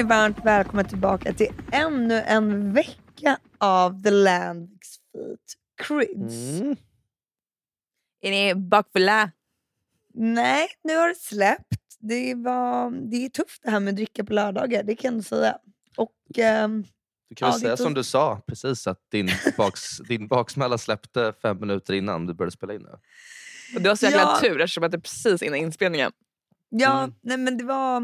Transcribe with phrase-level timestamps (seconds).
[0.00, 5.38] Ni varmt välkomna tillbaka till ännu en vecka av The Landviks Feet
[5.86, 6.60] Crids.
[6.60, 6.76] Mm.
[8.20, 9.30] Är ni bakfulla?
[10.14, 11.96] Nej, nu har det släppt.
[11.98, 15.24] Det, var, det är tufft det här med att dricka på lördagar, det kan jag
[15.24, 15.58] säga.
[15.96, 16.84] Och, ehm,
[17.28, 21.32] Du kan Ja, väl säga som du sa precis att din, baks, din baksmälla släppte
[21.42, 22.98] fem minuter innan du började spela in nu.
[23.76, 24.38] Och du har så jäkla Ja.
[24.42, 26.12] tur eftersom att det är precis innan inspelningen.
[26.68, 27.14] ja, Mm.
[27.20, 28.02] nej men det var...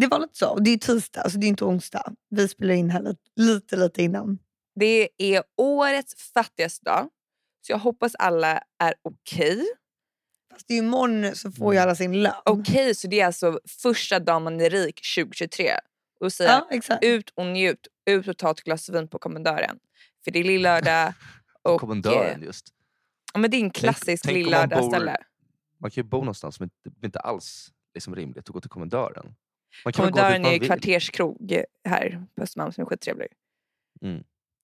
[0.00, 0.58] Det var lite så.
[0.58, 2.12] Det är tisdag, alltså det är inte onsdag.
[2.30, 4.38] Vi spelar in här lite, lite, lite innan.
[4.74, 7.08] Det är årets fattigaste dag.
[7.66, 9.64] Så jag hoppas alla är okej.
[10.52, 12.32] Fast det är imorgon så får ju alla sin lön.
[12.44, 15.70] Okej, så det är alltså första dagen man är rik 2023.
[16.20, 17.04] Och jag, Ja, exakt.
[17.04, 17.88] ut och njut.
[18.10, 19.78] Ut och ta ett glas vin på kommendören.
[20.24, 21.12] För det är lillördag.
[21.62, 22.66] Och, Kommendören eh, just.
[23.32, 25.16] Ja, men det är en klassisk om man lillördagsställe.
[25.78, 29.34] Man kan ju bo någonstans som inte, inte alls liksom rimligt att gå till kommendören.
[29.84, 33.28] Kommendören är ju kvarterskrog här på Östermalm som är skittrevlig.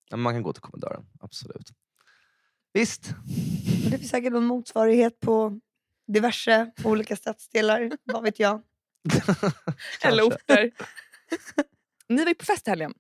[0.09, 1.73] Ja, men man kan gå till kommendören, absolut.
[2.73, 3.09] Visst.
[3.85, 5.61] Och det finns säkert någon motsvarighet på
[6.07, 7.91] diverse olika stadsdelar.
[8.05, 8.63] Vad vet jag.
[10.03, 10.71] Eller orter.
[12.09, 12.95] Ni var ju på fest i helgen.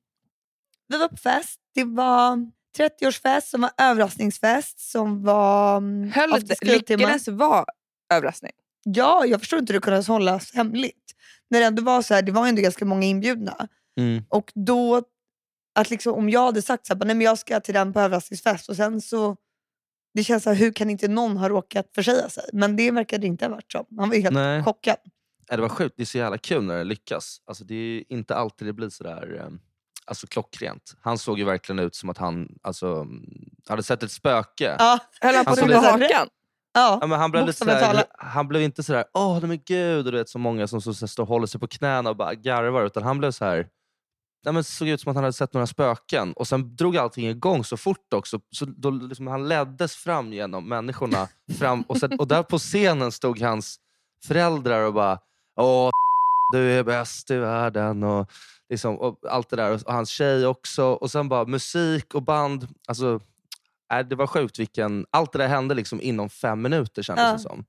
[0.88, 1.60] Vi var på fest.
[1.74, 7.64] Det var 30-årsfest som var överraskningsfest som var mm, Höll lyckades vara
[8.12, 8.52] överraskning.
[8.84, 11.03] Ja, jag förstår inte hur det kunde hållas hemligt.
[11.54, 13.68] När det ändå var så här, det var ändå ganska många inbjudna.
[14.00, 14.24] Mm.
[14.28, 15.02] Och då,
[15.74, 18.00] att liksom, om jag hade sagt så här, nej men jag ska till den på
[18.00, 19.36] överraskningsfest och sen så
[20.14, 22.44] det känns så här, hur kan inte någon ha råkat försäga sig?
[22.52, 23.86] Men det verkade inte ha varit så.
[23.98, 24.62] Han var ju helt Nej.
[24.62, 24.96] chockad.
[25.48, 27.40] Ja, det var sjukt, det är så jävla kul när det lyckas.
[27.46, 29.48] Alltså, det är inte alltid det blir sådär eh,
[30.04, 30.96] alltså, klockrent.
[31.00, 33.06] Han såg ju verkligen ut som att han alltså,
[33.68, 34.76] hade sett ett spöke.
[34.78, 36.28] Ja, Höll han på Han att slå lite- hakan?
[36.74, 36.98] Ja.
[37.00, 38.06] Ja, men han, blev lite talat.
[38.18, 40.94] han blev inte sådär, åh nej men gud, och du vet, så många som så,
[40.94, 42.84] så, står och håller sig på knäna och bara garvar.
[42.84, 43.68] Utan han blev så här,
[44.44, 46.32] nej, men såg ut som att han hade sett några spöken.
[46.32, 48.40] Och sen drog allting igång så fort också.
[48.50, 51.28] Så då, liksom, han leddes fram genom människorna.
[51.58, 53.78] Fram, och, sen, och där på scenen stod hans
[54.26, 55.18] föräldrar och bara,
[55.56, 55.90] åh
[56.52, 58.02] du är bäst i världen.
[58.02, 58.30] Och,
[58.70, 59.72] liksom, och allt det där.
[59.72, 60.84] Och hans tjej också.
[60.84, 62.68] Och sen bara musik och band.
[62.88, 63.20] Alltså,
[64.08, 65.06] det var sjukt vilken...
[65.10, 67.32] Allt det där hände liksom inom fem minuter kändes Ja.
[67.32, 67.64] det som.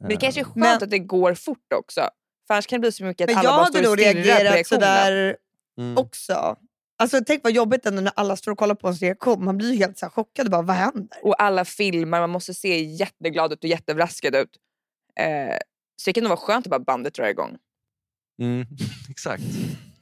[0.00, 2.00] Men det kanske är skönt Men- att det går fort också.
[2.46, 4.12] För annars kan det bli så mycket att Men alla jag bara står och stirrar
[4.12, 5.34] på reagerat reaktionen.
[5.78, 5.98] Mm.
[5.98, 6.56] också.
[6.98, 9.44] Alltså, tänk vad jobbigt ändå när alla står och kollar på ens reaktion.
[9.44, 10.46] Man blir ju helt så här chockad.
[10.46, 11.08] och Bara, vad händer?
[11.22, 14.56] Och alla filmar, man måste se jätteglad ut och jätteöverraskad ut.
[15.20, 15.56] Eh,
[15.96, 17.56] så det kan nog vara skönt att bara bandet drar igång.
[18.42, 18.66] Mm.
[19.10, 19.42] Exakt.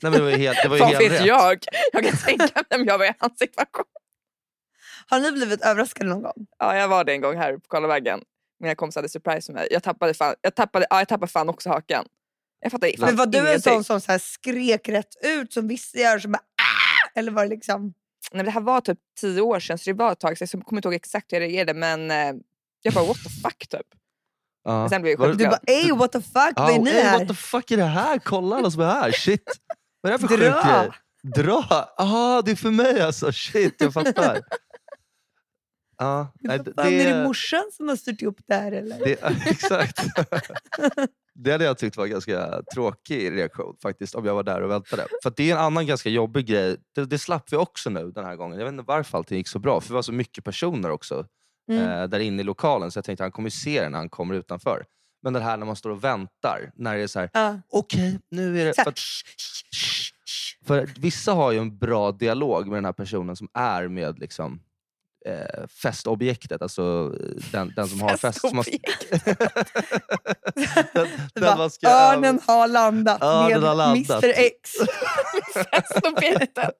[0.02, 1.26] Nej, men det var ju helt, det var ju Vad helt vet rätt.
[1.26, 1.58] jag?
[1.92, 3.84] Jag kan tänka mig om jag var i hans situation.
[5.10, 6.46] Har ni blivit överraskade någon gång?
[6.58, 8.20] Ja, jag var det en gång här på Karlavägen.
[8.60, 9.68] Mina kompisar hade surprise för mig.
[9.70, 12.04] Jag tappade fan, jag tappade, ja, jag tappade fan också hakan.
[12.60, 13.62] Jag fattar fan Men var du en ingenting.
[13.72, 16.18] sån som så här skrek rätt ut som vissa gör?
[16.18, 17.18] Som bara, ah!
[17.18, 17.94] Eller var det liksom...
[18.32, 20.48] Nej, det här var typ tio år sedan så det var ett tag sedan.
[20.48, 22.32] Så jag kommer inte ihåg exakt hur jag reagerade men eh,
[22.82, 23.86] jag bara what the fuck typ.
[24.64, 26.80] Men sen blev jag Var det- Du bara, ey what the fuck, vad är Ja,
[26.82, 27.18] ni ey, här?
[27.18, 28.18] what the fuck är det här?
[28.18, 29.12] Kolla alla som är här.
[29.12, 29.42] Shit.
[30.00, 30.54] Vad är det här för Dra.
[30.54, 30.92] sjuk
[31.32, 31.44] grej?
[31.44, 31.94] Dra!
[31.98, 33.32] Aha, det är för mig alltså.
[33.32, 34.40] Shit, jag fattar.
[36.00, 38.98] Ja, nej, det, fan, är det morsan som har styrt ihop det här eller?
[38.98, 39.98] det, exakt.
[41.34, 44.70] Det hade jag tyckt var en ganska tråkig reaktion faktiskt om jag var där och
[44.70, 45.06] väntade.
[45.22, 46.76] För det är en annan ganska jobbig grej.
[46.94, 48.58] Det, det slapp vi också nu den här gången.
[48.58, 49.80] Jag vet inte varför allting gick så bra.
[49.80, 51.26] För det var så mycket personer också
[51.70, 51.88] Mm.
[51.88, 52.90] eh, där inne i lokalen.
[52.90, 54.84] Så jag tänkte han kommer se det när han kommer utanför.
[55.22, 56.72] Men det här när man står och väntar.
[56.74, 57.60] När det är så här, Ja.
[57.70, 58.74] okej nu är det...
[58.84, 58.94] För,
[60.66, 64.60] för vissa har ju en bra dialog med den här personen som är med liksom,
[65.26, 66.62] eh, festobjektet.
[66.62, 68.40] Alltså eh, den, den som har fest.
[68.40, 68.64] Som har,
[70.94, 74.24] den, den man ska, Örnen har landat med har landat.
[74.24, 74.70] Mr X.
[75.54, 76.74] Festobjektet.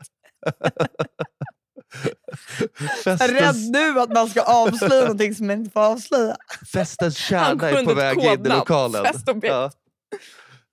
[3.05, 6.37] festens, Rädd nu att man ska avslöja någonting som man inte får avslöja.
[6.73, 9.07] festens kärna är på väg in i lokalen.
[9.43, 9.71] Ja.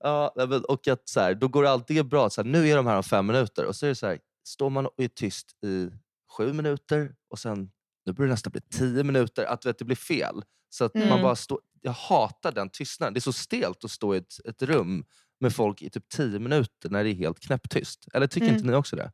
[0.03, 0.33] Ja,
[0.67, 2.29] och att så här, då går det alltid bra.
[2.29, 3.65] Så här, nu är de här om fem minuter.
[3.65, 5.89] Och så är det så här, står man och är tyst i
[6.37, 7.71] sju minuter och sen
[8.05, 9.45] nu börjar det nästan bli tio minuter.
[9.45, 10.43] Att vet, det blir fel.
[10.69, 11.21] Så att man Mm.
[11.21, 13.13] bara står, jag hatar den tystnaden.
[13.13, 15.05] Det är så stelt att stå i ett, ett rum
[15.39, 18.07] med folk i typ tio minuter när det är helt knäpptyst.
[18.13, 18.55] Eller tycker Mm.
[18.57, 19.11] inte ni också det?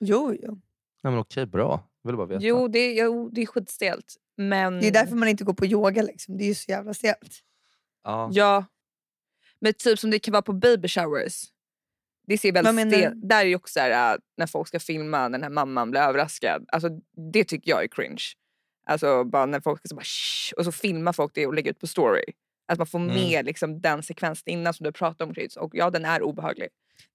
[0.00, 0.52] Jo, jo.
[1.02, 1.88] Nej, men okej, bra.
[2.02, 2.44] Jag vill bara veta.
[2.44, 4.16] Jo det, jo, det är skitstelt.
[4.36, 4.80] Men...
[4.80, 6.02] Det är därför man inte går på yoga.
[6.02, 6.36] Liksom.
[6.38, 7.40] Det är ju så jävla stelt.
[8.04, 8.30] Ja.
[8.32, 8.64] Ja.
[9.60, 11.44] Men typ som det kan vara på baby showers.
[12.26, 12.52] Det ser
[12.90, 13.20] stel.
[13.20, 13.26] du?
[13.28, 15.90] Där är ju också så här, äh, när folk ska filma när den här mamman
[15.90, 16.64] blir överraskad.
[16.68, 16.88] Alltså,
[17.32, 18.22] det tycker jag är cringe.
[18.86, 21.70] Alltså bara när folk ska så bara, "Shh", och så filmar folk det och lägger
[21.70, 22.24] ut på story.
[22.68, 23.14] Att man får Mm.
[23.14, 25.56] med liksom, den sekvensen innan som du pratade om Kryds.
[25.56, 26.68] Och ja, den är obehaglig.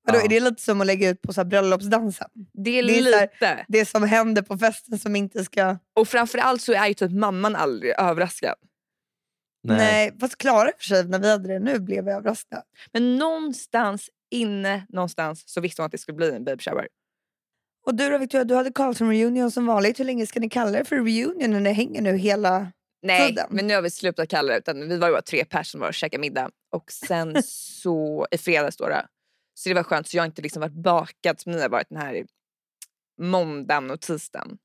[0.07, 0.21] Ja.
[0.21, 2.27] Är det lite som att lägga ut på så här bröllopsdansen?
[2.53, 3.65] Det är, Det är så här- lite.
[3.67, 5.77] Det som händer på festen som inte ska...
[5.95, 8.55] Och framförallt så är ju typ mamman aldrig överraskad.
[9.63, 10.13] Nej.
[10.19, 12.61] fast Klara för sig, när vi hade det nu, blev vi överraskade.
[12.93, 16.87] Men någonstans inne någonstans så visste hon att det skulle bli en baby shower.
[17.85, 19.99] Och du då Victoria, du hade Carlton reunion som vanligt.
[19.99, 22.71] Hur länge ska ni kalla det för reunion när det hänger nu hela...
[23.01, 23.47] Nej, Tiden.
[23.49, 25.79] men nu har vi slutat kalla det utan vi var ju bara tre personer som
[25.79, 26.51] var och käkade middag.
[26.71, 27.43] Och sen
[27.81, 29.01] så i fredags då, då.
[29.53, 31.89] Så det var skönt så jag har inte liksom varit bakad som ni har varit
[31.89, 32.25] den här
[33.21, 34.57] måndagen och tisdagen.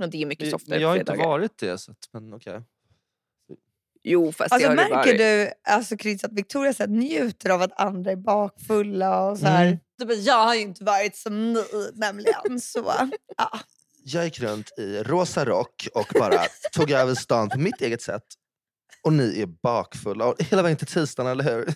[0.00, 1.78] Och det är mycket softare jag har inte varit det.
[1.78, 2.62] Så att, men okej.
[4.10, 5.18] Jo fast Alltså det har det märker varit.
[5.18, 9.46] du alltså, Chris, att Victoria så här, njuter av att andra är bakfulla och så
[9.46, 9.66] här.
[9.66, 9.78] Mm.
[9.98, 11.64] Du bara, jag har ju inte varit som ni
[11.94, 12.60] nämligen.
[12.60, 12.94] Så,
[13.36, 13.60] ja.
[14.04, 16.40] Jag gick runt i rosa rock och bara
[16.72, 18.24] tog över stan på mitt eget sätt.
[19.02, 20.24] Och ni är bakfulla.
[20.26, 21.74] Och hela vägen till tisdagen, eller hur?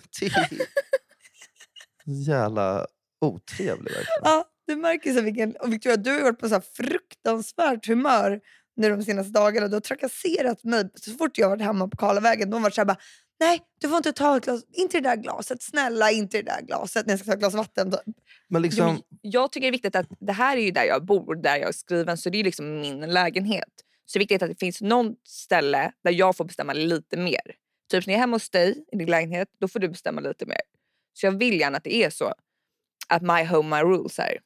[2.27, 2.87] Jävla
[3.21, 4.21] otrevlig verkligen.
[4.23, 5.55] ja, du märker så vilken...
[5.55, 8.39] Och Victoria, du har varit på så här fruktansvärt humör
[8.75, 9.67] nu de senaste dagarna.
[9.67, 12.49] Du har trakasserat mig så fort jag varit hemma på Karlavägen.
[12.49, 12.97] De har varit så här bara,
[13.39, 16.61] nej du får inte ta ett glas, inte det där glaset, snälla inte det där
[16.61, 17.91] glaset när jag ska ta ett glas vatten.
[17.91, 17.99] typ.
[18.05, 18.15] Men
[18.47, 21.05] Jo, liksom, men jag tycker det är viktigt att det här är ju där jag
[21.05, 23.69] bor, där jag är skriven, så det är liksom min lägenhet.
[24.05, 27.41] Så det är viktigt att det finns någon ställe där jag får bestämma lite mer.
[27.91, 30.45] Typ när jag är hemma hos dig i din lägenhet, då får du bestämma lite
[30.45, 30.61] mer.
[31.13, 32.33] Så jag vill gärna att det är så.
[33.07, 34.37] Att my home, my rules här.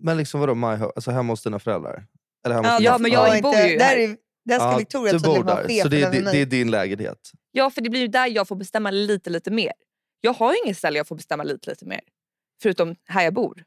[0.00, 2.06] men liksom vadå, my ho- alltså hemma hos dina föräldrar?
[2.42, 3.42] Ja, Ja, men jag föräldrar?
[3.52, 3.96] bor ju där, här.
[3.98, 6.38] är, där ska Ja, Victoria du bor vara där, chef så det är, det, det
[6.38, 7.30] är din lägenhet.
[7.52, 9.72] Ja, för det blir ju där jag får bestämma lite, lite mer.
[10.20, 12.00] Jag har ju inget ställe jag får bestämma lite, lite mer.
[12.62, 13.64] Förutom här jag bor.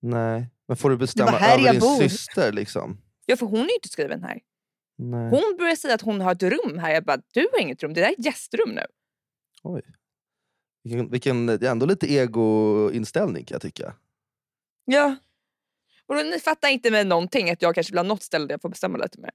[0.00, 1.96] Nej, men får du bestämma här över jag din bor.
[2.08, 2.52] syster?
[2.52, 3.00] liksom?
[3.26, 4.40] Ja, för hon är ju inte skriven här.
[4.98, 5.30] Nej.
[5.30, 6.90] Hon börjar säga att hon har ett rum här.
[6.94, 7.94] Jag bara, du har inget rum.
[7.94, 8.82] Det där är ett gästrum nu.
[9.62, 9.82] Oj.
[10.84, 13.94] Vilken, vilken, det är ändå lite ego-inställning kan jag tycka.
[14.84, 15.16] Ja,
[16.08, 18.52] Och då, ni fattar inte med någonting att jag kanske vill ha något ställe där
[18.54, 19.30] jag får bestämma lite mer.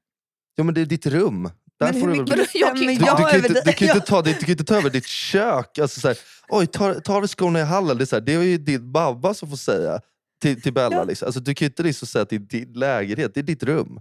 [0.56, 1.44] Ja men det är ditt rum.
[1.80, 3.74] Där men får hur du mycket bestämmer inte- Du, jag du, kan över inte, du,
[3.74, 5.78] kan inte ta, ditt- du kan inte ta över ditt kök.
[5.78, 6.18] Alltså så här,
[6.50, 7.98] Oj, tar, tar vi skorna i hallen?
[7.98, 10.02] Det är, så här, det är ju din mamma som får säga
[10.42, 10.96] till, till Bella.
[10.96, 11.04] Ja.
[11.04, 11.26] Liksom.
[11.26, 13.64] Alltså, du kan ju inte liksom säga att det är din lägenhet, det är ditt
[13.64, 14.00] rum.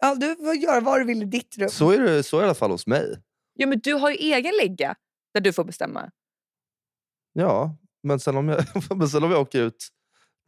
[0.00, 1.68] Ja, du får göra vad du vill i ditt rum.
[1.68, 3.16] Så är det så är det i alla fall hos mig.
[3.54, 4.94] Ja, men du har ju egen ligga
[5.34, 6.10] där du får bestämma.
[7.32, 8.64] Ja, men sen om jag,
[8.96, 9.88] men sen om jag åker ut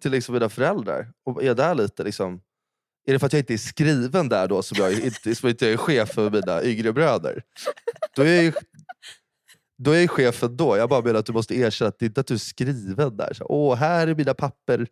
[0.02, 2.40] till liksom mina föräldrar och är där lite, liksom,
[3.06, 5.69] är det för att jag inte är skriven där då som jag inte, som inte
[5.69, 7.43] är chef för mina yngre bröder?
[8.16, 8.52] Då är jag ju,
[9.78, 10.76] då är jag ju chefen då.
[10.76, 13.16] Jag bara menar att du måste erkänna att det är inte att du är skriven
[13.16, 13.34] där.
[13.34, 14.87] Så, Åh, här är mina papper.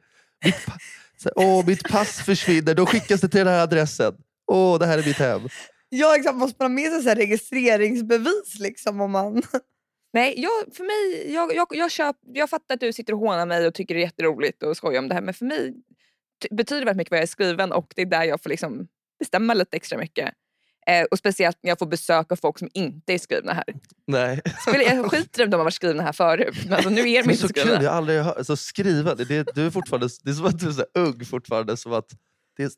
[0.44, 0.72] Mitt, pa
[1.16, 2.74] så, Åh, mitt pass försvinner.
[2.74, 4.14] Då skickas det till den här adressen.
[4.46, 5.40] Åh, det här är mitt hem.
[5.88, 6.36] Ja, exakt.
[6.36, 9.42] Måste man ha med sig så här registreringsbevis liksom om man...
[10.12, 13.46] Nej, jag, för mig, jag, jag, jag, köp, jag fattar att du sitter och hånar
[13.46, 15.74] mig och tycker det är jätteroligt och skojar om det här men för mig
[16.50, 18.86] betyder det väldigt mycket vad jag är skriven och det är där jag får liksom
[19.18, 20.34] bestämma lite extra mycket.
[20.86, 23.64] Eh, och speciellt när jag får besök av folk som inte är skrivna här.
[24.06, 24.40] Nej.
[24.68, 27.22] Spelar- Jag skiter i om de har varit skrivna här förut men alltså, nu är
[27.22, 30.30] de inte så kul, jag har aldrig hört, alltså, skriven, det, du är fortfarande, det
[30.30, 31.76] är som att du är så ung fortfarande.
[31.76, 32.08] Som att
[32.56, 32.70] det är,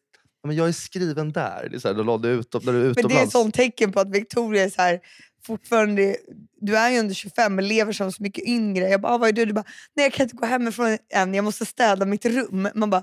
[0.47, 1.69] men jag är skriven där.
[1.71, 3.07] Det är så här, då, du är utom, när du är Men det är ett
[3.07, 3.33] utomlands.
[3.33, 5.01] sånt tecken på att Victoria är så här,
[5.47, 6.17] fortfarande...
[6.61, 8.89] Du är ju under 25 men lever som så mycket yngre.
[8.89, 9.45] Jag bara, "Ah, vad är du?
[9.45, 9.65] Du bara,
[9.97, 12.69] nej jag kan inte gå hemifrån än, jag måste städa mitt rum.
[12.75, 13.03] Man bara,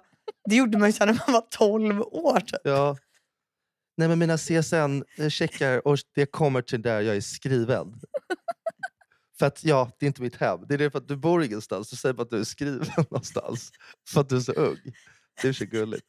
[0.50, 2.40] det gjorde man ju när man var 12 år.
[2.40, 2.60] Typ.
[2.64, 2.98] Ja.
[3.98, 8.00] Nej men mina CSN-checkar, och det kommer till där jag är skriven.
[9.40, 10.60] för att ja, det är inte mitt hem.
[10.68, 12.88] Det är det för att du bor ingenstans, du säger bara att du är skriven
[12.98, 13.72] någonstans.
[14.10, 14.78] För att du är så ung.
[15.42, 16.06] Det är så gulligt.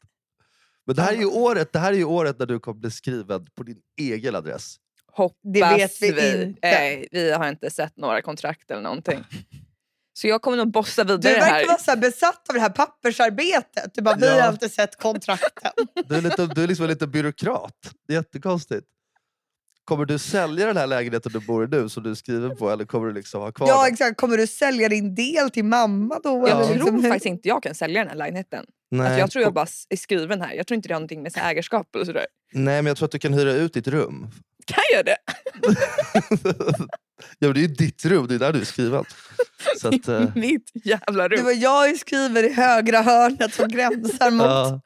[0.87, 3.47] Men det här är ju året, det här är året när du kommer bli skriven
[3.55, 4.77] på din egen adress.
[5.21, 6.59] Hoppas Det vet vi inte.
[6.62, 9.25] Nej, vi har inte sett några kontrakt eller någonting.
[10.12, 11.67] Så jag kommer nog bossa Du vidare verkar här.
[11.67, 13.95] vara så här besatt av det här pappersarbetet.
[13.95, 14.43] Du bara, vi Ja.
[14.43, 15.71] har inte sett kontrakten.
[16.09, 17.75] Du är, lite, du är liksom lite byråkrat.
[18.09, 18.87] Det är jättekonstigt.
[19.85, 22.71] Kommer du sälja den här lägenheten du bor i nu som du är skriven på
[22.71, 23.93] eller kommer du liksom ha kvar Ja den?
[23.93, 26.49] exakt, kommer du sälja din del till mamma då?
[26.49, 28.67] Jag eller tror liksom, faktiskt inte jag kan sälja den här lägenheten.
[28.91, 29.07] Nej.
[29.07, 30.53] Alltså jag tror jag bara är skriven här.
[30.55, 32.27] Jag tror inte det har någonting med ägarskap eller sådär.
[32.53, 34.27] Nej men jag tror att du kan hyra ut ditt rum.
[34.71, 35.17] Kan jag det?
[37.39, 39.05] ja, men det är ju ditt rum, det är där du är skriven.
[39.79, 41.45] Så att, eh, Mitt jävla Du rum.
[41.45, 44.47] bara, jag är skriven i högra hörnet som gränsar mot...
[44.47, 44.81] ja.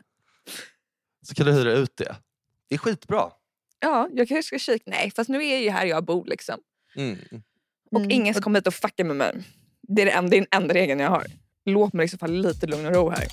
[1.27, 2.17] Så kan du hyra ut det.
[2.69, 3.31] Det är skitbra.
[3.81, 4.85] Ja, jag kanske ska kika.
[4.91, 6.59] Nej, fast nu är jag ju här jag bor liksom.
[6.97, 7.19] Mm.
[7.91, 8.11] Och Mm.
[8.11, 9.43] ingen ska komma hit och fucka med mig.
[9.89, 11.27] Det är, det det den enda regeln jag har.
[11.65, 13.27] Låt mig i så fall lite lugn och ro här.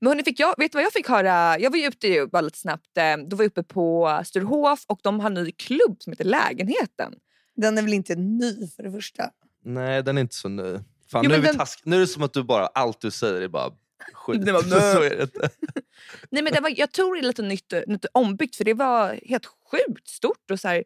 [0.00, 1.58] Men hörni, fick jag, vet du vad jag fick höra?
[1.58, 2.96] Jag var ju ute ju bara lite snabbt.
[2.96, 6.24] eh, Då var jag uppe på Sturehof och de har en ny klubb som heter
[6.24, 7.14] Lägenheten.
[7.56, 9.30] Den är väl inte ny för det första.
[9.64, 10.78] Nej, den är inte så ny.
[11.10, 11.80] Fan, Jo, nu, är men den- task...
[11.84, 13.70] nu är det som att du bara, allt du säger är bara
[14.12, 14.44] skit.
[14.46, 14.52] Det
[15.22, 15.50] inte.
[16.30, 19.18] Nej, men det var, jag tror det är lite nytt, nytt ombyggt för det var
[19.26, 20.84] helt sjukt stort och så här,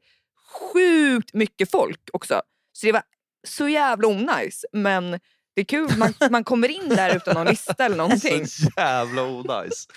[0.73, 2.42] sjukt mycket folk också.
[2.73, 3.02] Så det var
[3.47, 4.64] så jävla onajs.
[4.73, 5.21] Men
[5.54, 8.46] det är kul, man, man kommer in där utan någon lista eller någonting.
[8.46, 9.88] Så jävla onajs.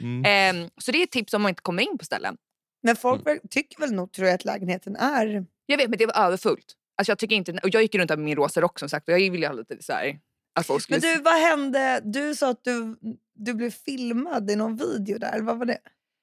[0.00, 0.24] Mm.
[0.26, 2.36] Ehm, så det är ett tips om man inte kommer in på ställen.
[2.82, 3.38] Men folk Mm.
[3.50, 5.46] tycker väl nog tror jag att lägenheten är...
[5.66, 6.76] Jag vet men det var överfullt.
[6.96, 9.20] Alltså, jag, tycker inte, och jag gick runt med min rosa rock som sagt och
[9.20, 10.18] jag ville ha lite så här,
[10.54, 12.00] att folk skulle Men du, vad hände?
[12.04, 12.96] Du sa att du,
[13.34, 15.40] du blev filmad i någon video där.
[15.40, 15.78] Vad var det?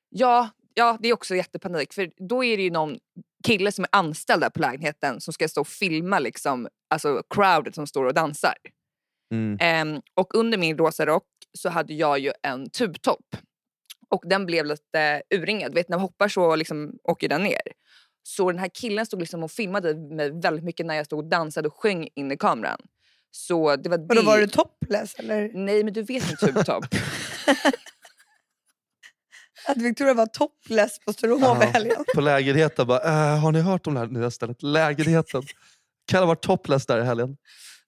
[0.09, 1.93] Ja, ja, det är också jättepanik.
[1.93, 2.97] För då är det ju någon
[3.43, 7.75] kille som är anställd där på lägenheten som ska stå och filma liksom, alltså crowdet
[7.75, 8.53] som står och dansar.
[9.33, 9.57] Mm.
[9.61, 11.27] Ehm, och under min rosa rock
[11.57, 13.35] så hade jag ju en tubtopp.
[14.09, 15.73] Och den blev lite urringad.
[15.73, 17.61] Vet, när man hoppar så liksom åker den ner.
[18.23, 21.29] Så den här killen stod liksom och filmade mig väldigt mycket när jag stod och
[21.29, 22.79] dansade och sjöng in i kameran.
[23.31, 24.21] Så det var Och då det.
[24.21, 25.51] var du topless eller?
[25.53, 26.85] Nej men du vet en tubtopp.
[29.67, 31.69] Att Victoria var topless på Sturehof i Ja.
[31.71, 32.05] helgen.
[32.15, 34.63] På lägenheten bara, äh, har ni hört om det här nya stället?
[34.63, 35.43] Lägenheten.
[36.11, 37.37] Kan ha varit topless där i helgen.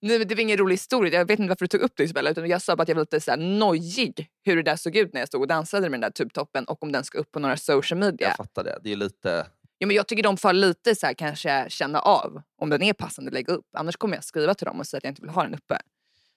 [0.03, 1.19] Nej, men det var ingen rolig historia.
[1.19, 2.29] Jag vet inte varför du tog upp det Isabella.
[2.29, 4.95] Utan jag sa bara att jag var lite så här nojig hur det där såg
[4.95, 7.31] ut när jag stod och dansade med den där tubtoppen och om den ska upp
[7.31, 8.27] på några social media.
[8.27, 8.79] Jag fattar det.
[8.83, 9.47] Det är lite...
[9.77, 12.93] Ja, men jag tycker de får lite så här, kanske känna av om den är
[12.93, 13.65] passande att lägga upp.
[13.77, 15.79] Annars kommer jag skriva till dem och säga att jag inte vill ha den uppe.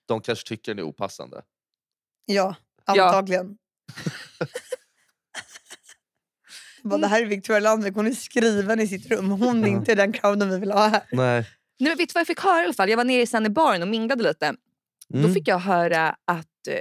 [0.08, 1.42] De kanske tycker den är opassande.
[2.26, 2.54] Ja,
[2.86, 3.22] Ja.
[6.84, 9.30] Bara, det här är Victoria Landvik, hon är skriven i sitt rum.
[9.30, 11.02] Hon är inte den crowden vi vill ha här.
[11.12, 11.46] Nej.
[11.78, 12.90] Nej, men vet du vad jag fick höra i alla fall?
[12.90, 14.54] Jag var nere sen i baren och minglade lite.
[15.08, 15.34] Då Mm.
[15.34, 16.78] fick jag höra att, eh,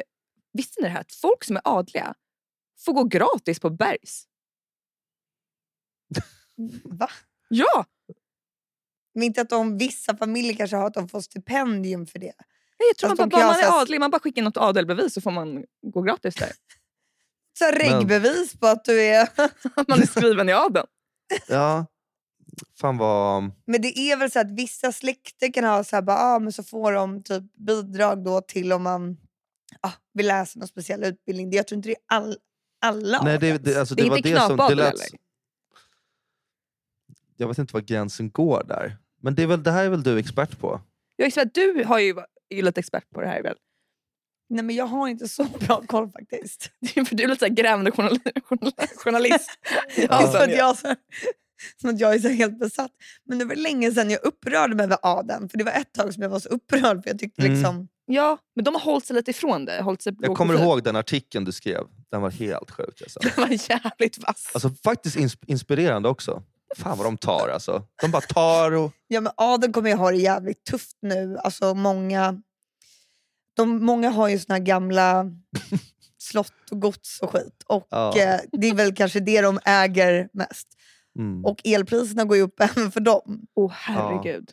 [0.54, 1.02] visste ni det här?
[1.02, 2.14] Att folk som är adliga
[2.86, 4.24] får gå gratis på Bergs.
[6.84, 7.10] Va?
[7.50, 7.86] Ja!
[9.16, 12.34] Men inte att de, vissa familjer kanske har att de får stipendium för det.
[12.90, 15.14] Jag tror Att man bara, bara man är adlig, man bara skickar in något adelbevis
[15.14, 16.52] så får man gå gratis där.
[17.54, 19.30] Så reggbevis på att du är...
[19.88, 20.88] man är skriven i adeln.
[21.48, 21.86] Ja.
[22.80, 23.52] Fan vad...
[23.66, 26.54] Men det är väl så att vissa släkter kan ha så här, bara, ah, men
[26.54, 29.18] så får de typ bidrag då till om man
[29.82, 31.50] ah, vill läsa någon speciell utbildning.
[31.50, 32.38] Det- Jag tror inte det är all,
[32.82, 34.50] alla Nej, det, det, alltså, Det är det var inte det som...
[34.50, 35.20] Det knappadel, lät, eller?
[37.38, 38.98] jag vet inte var gränsen går där.
[39.22, 40.82] Men det, är väl, det här är väl du expert på?
[41.16, 42.10] Jag att du har ju,
[42.50, 43.58] är ju lite expert på det här väl?
[44.54, 46.70] Nej, men jag har inte så bra koll faktiskt.
[47.08, 49.50] För du är lite grävande journal, journal, journalist.
[50.10, 50.96] Ja, som, att jag, så,
[51.82, 52.92] som att jag är så helt besatt.
[53.26, 55.50] Men det var länge sedan jag upprörde mig över adeln.
[55.50, 57.54] För det var ett tag som jag var så upprörd för jag tyckte Mm.
[57.54, 57.88] liksom...
[58.06, 59.82] Ja, men de har hållit sig lite ifrån det.
[59.82, 61.84] Hållit sig Jag kommer ihåg den artikeln du skrev.
[62.12, 63.02] Den var helt sjuk.
[63.02, 63.20] Alltså.
[63.24, 64.52] Den var jävligt vass.
[64.54, 66.44] Alltså faktiskt ins- inspirerande också.
[66.78, 67.84] Fan vad de tar alltså.
[68.02, 68.92] De bara tar och...
[69.08, 71.38] Ja, men adeln kommer ju ha det jävligt tufft nu.
[71.38, 72.42] Alltså många,
[73.54, 75.26] de, många har ju såna här gamla
[76.18, 77.64] slott och gods och skit.
[77.68, 78.08] Och Ja.
[78.20, 80.68] eh, Det är väl kanske det de äger mest.
[81.20, 81.46] Mm.
[81.46, 83.42] Och elpriserna går ju upp även för dem.
[83.56, 84.50] Åh herregud.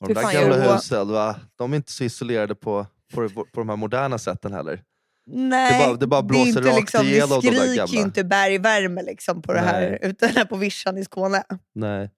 [0.00, 1.36] Och Fy de där gamla husen, va?
[1.56, 4.82] de är inte så isolerade på, på, på de här moderna sätten heller.
[5.26, 7.94] Nej, bara- det bara är blåser inte rakt liksom, igenom de Det där skriker gamla.
[7.94, 9.98] ju inte bergvärme liksom på det här, Nej.
[10.02, 11.42] utan här på vischan i Skåne.
[11.74, 12.10] Nej.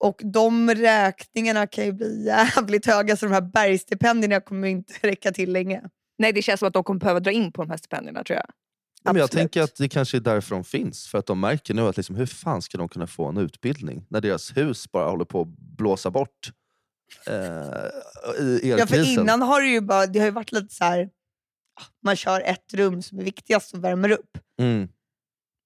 [0.00, 4.94] Och de räkningarna kan ju bli jävligt höga så de här bergstipendierna kommer ju inte
[5.02, 5.82] räcka till länge.
[6.18, 8.36] Nej, det känns som att de kommer behöva dra in på de här stipendierna tror
[8.36, 8.46] jag.
[9.04, 11.06] Men jag tänker att det kanske är därför de finns.
[11.08, 14.06] För att de märker nu att liksom, hur fan ska de kunna få en utbildning
[14.08, 16.52] när deras hus bara håller på att blåsa bort
[17.26, 19.04] eh, i Ja, för elkrisen.
[19.22, 21.10] innan har det ju bara, det har ju varit lite så här,
[21.80, 24.38] ah, man kör ett rum som är viktigast och värmer upp.
[24.60, 24.88] Mm.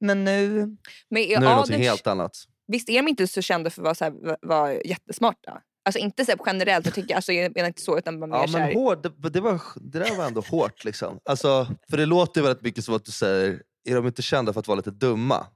[0.00, 0.76] Men nu, Men
[1.08, 2.44] Nu är det något Aders- helt annat.
[2.66, 5.62] Visst är de inte så kända för att vara, så här, vara jättesmarta?
[5.84, 8.46] Alltså inte så generellt, jag tycker, alltså, jag menar inte så utan bara mer Ja,
[8.52, 10.84] men här, hård, det, det, var, det där var ändå hårt.
[10.84, 11.18] Liksom.
[11.24, 14.52] Alltså, för det låter ju väldigt mycket som att du säger, är de inte kända
[14.52, 15.46] för att vara lite dumma?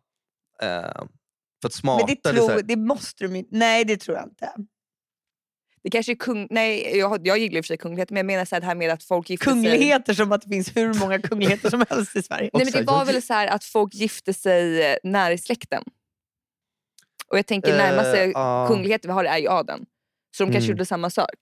[0.62, 1.02] Eh,
[1.60, 4.16] för att smarta, men det, det tror, här, det måste de ju Nej, det tror
[4.16, 4.52] jag inte.
[5.82, 6.46] Det kanske är kung...
[6.50, 8.66] Nej, jag, jag gillar i och för sig kunglighet men jag menar så här, det
[8.66, 9.52] här med att folk gifter sig...
[9.52, 12.50] Kungligheter som att det finns hur många kungligheter som helst i Sverige.
[12.52, 15.84] Nej, men det var väl så här att folk gifte sig eh, nära i släkten.
[17.30, 18.66] Och jag tänker närmaste ja.
[18.68, 19.86] kungligheter vi har är ju adeln.
[20.36, 20.70] Så de kanske Mm.
[20.76, 21.34] gjorde samma sak.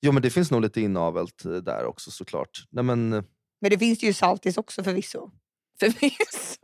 [0.00, 2.64] Jo men det finns nog lite inavelt eh, där också såklart.
[2.70, 3.22] Nej, men, eh,
[3.60, 5.30] Men det finns ju saltis också förvisso.
[5.80, 6.56] Förvisso.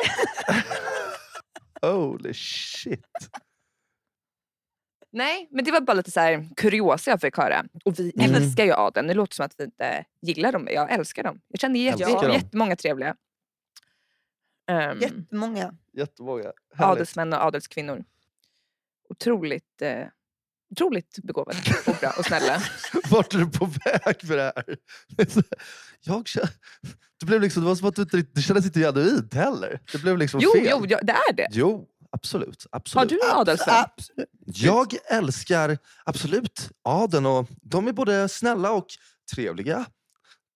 [1.83, 3.05] holy shit.
[5.13, 7.65] Nej, men det var bara lite så här kuriosa jag fick höra.
[7.85, 8.35] Och vi Mm.
[8.35, 9.07] älskar ju adeln.
[9.09, 10.69] Det låter som att vi inte gillar dem.
[10.71, 11.41] Jag älskar dem.
[11.49, 13.17] Jag känner jätte, jättemånga trevliga
[14.71, 15.75] um, Jättemånga.
[15.93, 16.43] Jättemånga.
[16.43, 16.93] Härligt.
[16.93, 18.05] adelsmän och adelskvinnor.
[19.09, 20.07] Otroligt, eh,
[20.71, 22.59] otroligt begåvade och bra och snälla.
[23.11, 24.77] Vart är du på väg med det här?
[26.01, 26.51] Jag känner,
[27.21, 29.81] det, blev liksom, det var som att du inte det kändes inte genuint heller.
[29.93, 30.67] Det blev liksom Jo, fel.
[30.71, 31.49] jo, ja, det är det.
[31.51, 32.67] Jo, absolut.
[32.71, 33.09] Har absolut.
[33.09, 33.87] du en adelsvän?
[34.45, 38.87] Jag älskar absolut adeln och de är både snälla och
[39.35, 39.87] trevliga.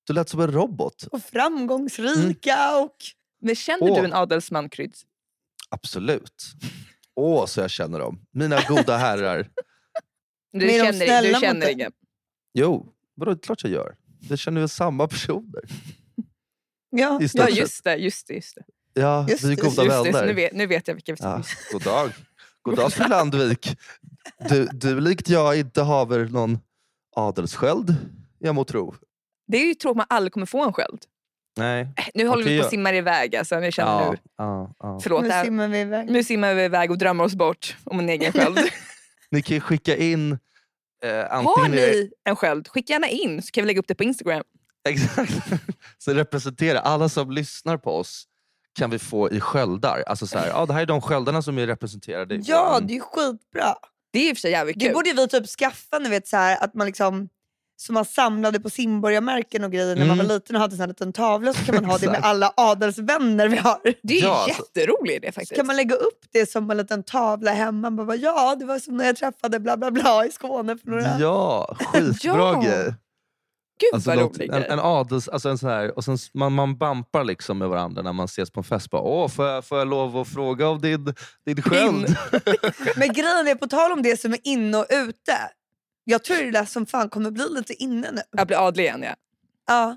[0.06, 1.02] Du lät som en robot.
[1.10, 2.96] Och framgångsrika och...
[3.40, 3.98] Men känner Åh.
[4.00, 5.06] du en adelsman, Kryds?
[5.68, 6.44] Absolut.
[7.14, 8.20] Åh, så jag känner dem.
[8.30, 9.50] Mina goda herrar.
[10.52, 11.72] Du Men de känner, snälla du mot känner dig?
[11.72, 11.92] ingen?
[12.54, 13.96] Jo, vadå, det är klart jag gör.
[14.30, 15.62] Vi känner väl samma personer.
[16.90, 17.22] Ja.
[17.22, 17.56] I stort Ja, sett.
[17.56, 17.96] just det.
[17.96, 18.62] Just det, just det.
[19.00, 20.26] Ja, Just vi är det, goda Just det så vänner.
[20.26, 21.42] nu, vet, nu vet jag vilka vi Ja,
[21.72, 22.10] god dag.
[22.62, 23.76] God dag fru Landvik.
[24.48, 26.58] Du, du likt jag inte haver någon
[27.16, 27.96] adelssköld,
[28.38, 28.94] jag må tro.
[29.46, 31.04] Det är ju tråkigt att man aldrig kommer få en sköld.
[31.58, 31.80] Nej.
[31.96, 32.64] Äh, Nu håller vi på ja.
[32.64, 33.36] och simmar iväg.
[33.36, 34.18] Alltså, ni känner Ja, nu.
[34.38, 35.00] ja, ja.
[35.02, 36.10] Förlåt, Nu det simmar vi iväg.
[36.10, 38.58] nu simmar vi iväg och drömmer oss bort om en egen sköld.
[39.30, 40.32] Ni kan ju skicka in
[41.04, 44.04] eh, Har ni en sköld, skicka gärna in så kan vi lägga upp det på
[44.04, 44.42] Instagram.
[44.88, 45.32] Exakt.
[45.98, 48.24] Så representera alla som lyssnar på oss
[48.78, 50.04] kan vi få i sköldar.
[50.06, 53.00] Alltså så här, ja, det här är de sköldarna som är representerade Ja, det är
[53.00, 53.74] skitbra.
[54.12, 54.94] Det är i och för sig jävligt Det kul.
[54.94, 57.28] borde vi typ skaffa, ni vet, så här, att man liksom
[57.80, 60.26] som man samlade på simborgarmärken och grejer när man Mm.
[60.26, 63.48] var liten och hade en liten tavla så kan man ha det med alla adelsvänner
[63.48, 63.80] vi har.
[64.02, 64.62] Det är Ja, alltså.
[64.76, 65.56] jätterolig idé Så faktiskt.
[65.56, 67.90] kan man lägga upp det som en liten tavla hemma.
[67.90, 70.90] Man bara, ja, det var som när jag träffade bla bla bla i Skåne för
[70.90, 71.18] några...
[71.18, 72.60] Ja, skitbra Ja.
[72.64, 72.94] grej.
[73.80, 76.52] Gud Alltså vad något, rolig en, en adels, alltså en sån här, och sen, man,
[76.52, 78.90] man bampar liksom med varandra när man ses på en fest.
[78.90, 81.14] Bara, Åh, får, jag, får jag lov att fråga om din,
[81.46, 82.16] din sköld?
[82.96, 85.32] Men grejen är, på tal om det som är inne och ute.
[86.10, 88.22] Jag tror det är det där som fan kommer bli lite inne nu.
[88.30, 89.14] Jag blir adlig igen ja.
[89.66, 89.96] Ja.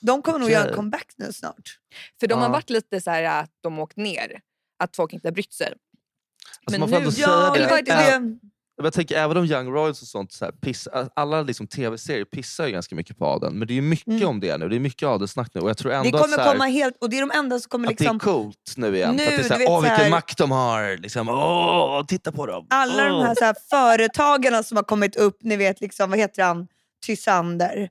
[0.00, 0.54] De kommer nog Okej.
[0.54, 1.78] göra en comeback nu snart.
[2.20, 2.52] För de har Ja.
[2.52, 4.40] varit lite så här att de har åkt ner.
[4.78, 5.66] Att folk inte har brytt sig.
[5.66, 8.38] Alltså Men man får nu- ändå Ja, det det- det.
[8.82, 12.66] Jag tänker även om Young Royals och sånt, så här, piss, alla liksom tv-serier pissar
[12.66, 13.58] ju ganska mycket på adeln.
[13.58, 14.28] Men det är mycket Mm.
[14.28, 14.68] om det nu.
[14.68, 15.60] Det är mycket adelssnack nu.
[15.60, 16.96] Och jag tror ändå Det att, kommer så här, komma helt...
[17.00, 18.18] Och det är de enda som kommer att det är liksom...
[18.18, 19.14] coolt nu igen.
[19.16, 20.96] Nu, att det är så här, vet, Åh, så vilken här- makt de har!
[20.96, 22.66] Liksom, Åh, titta på dem!
[22.70, 23.24] Alla de Åh.
[23.24, 26.66] här, så här företagarna som har kommit upp, ni vet liksom, vad heter han?
[27.06, 27.88] Tysander.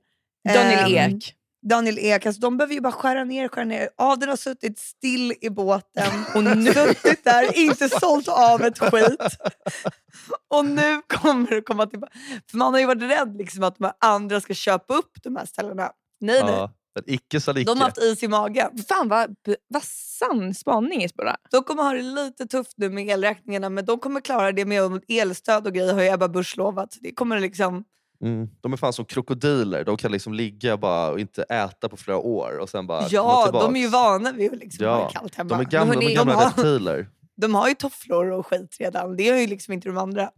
[0.54, 1.34] Daniel Ehm, Ek.
[1.68, 3.88] Daniel Ek, alltså, de behöver ju bara skära ner, skära ner.
[3.96, 9.20] Adeln har suttit still i båten Och nu, suttit där, inte sålt av ett skit.
[10.48, 12.12] Och nu kommer det komma tillbaka.
[12.50, 15.46] För man har ju varit rädd liksom, att de andra ska köpa upp de här
[15.46, 15.90] ställena.
[16.20, 16.52] Nej, nej.
[16.52, 17.64] Ja, men icke sa icke.
[17.64, 18.70] De har haft is i magen.
[18.88, 19.34] fan vad,
[19.68, 21.36] vad sann spaning Isbora.
[21.50, 25.02] De kommer ha det lite tufft nu med elräkningarna men de kommer klara det med
[25.08, 26.96] elstöd och grejer har ju Ebba Busch lovat.
[27.00, 27.84] Det kommer liksom...
[28.22, 28.48] Mm.
[28.60, 29.84] De är fan som krokodiler.
[29.84, 33.48] De kan liksom ligga bara och inte äta på flera år och sen bara Ja,
[33.52, 35.48] de är ju vana vid att liksom Ja, ha det kallt hemma.
[35.48, 37.08] De är gamla, de hörni, är gamla de har- reptiler.
[37.36, 39.16] De har ju tofflor och skit redan.
[39.16, 40.30] Det har ju liksom inte de andra.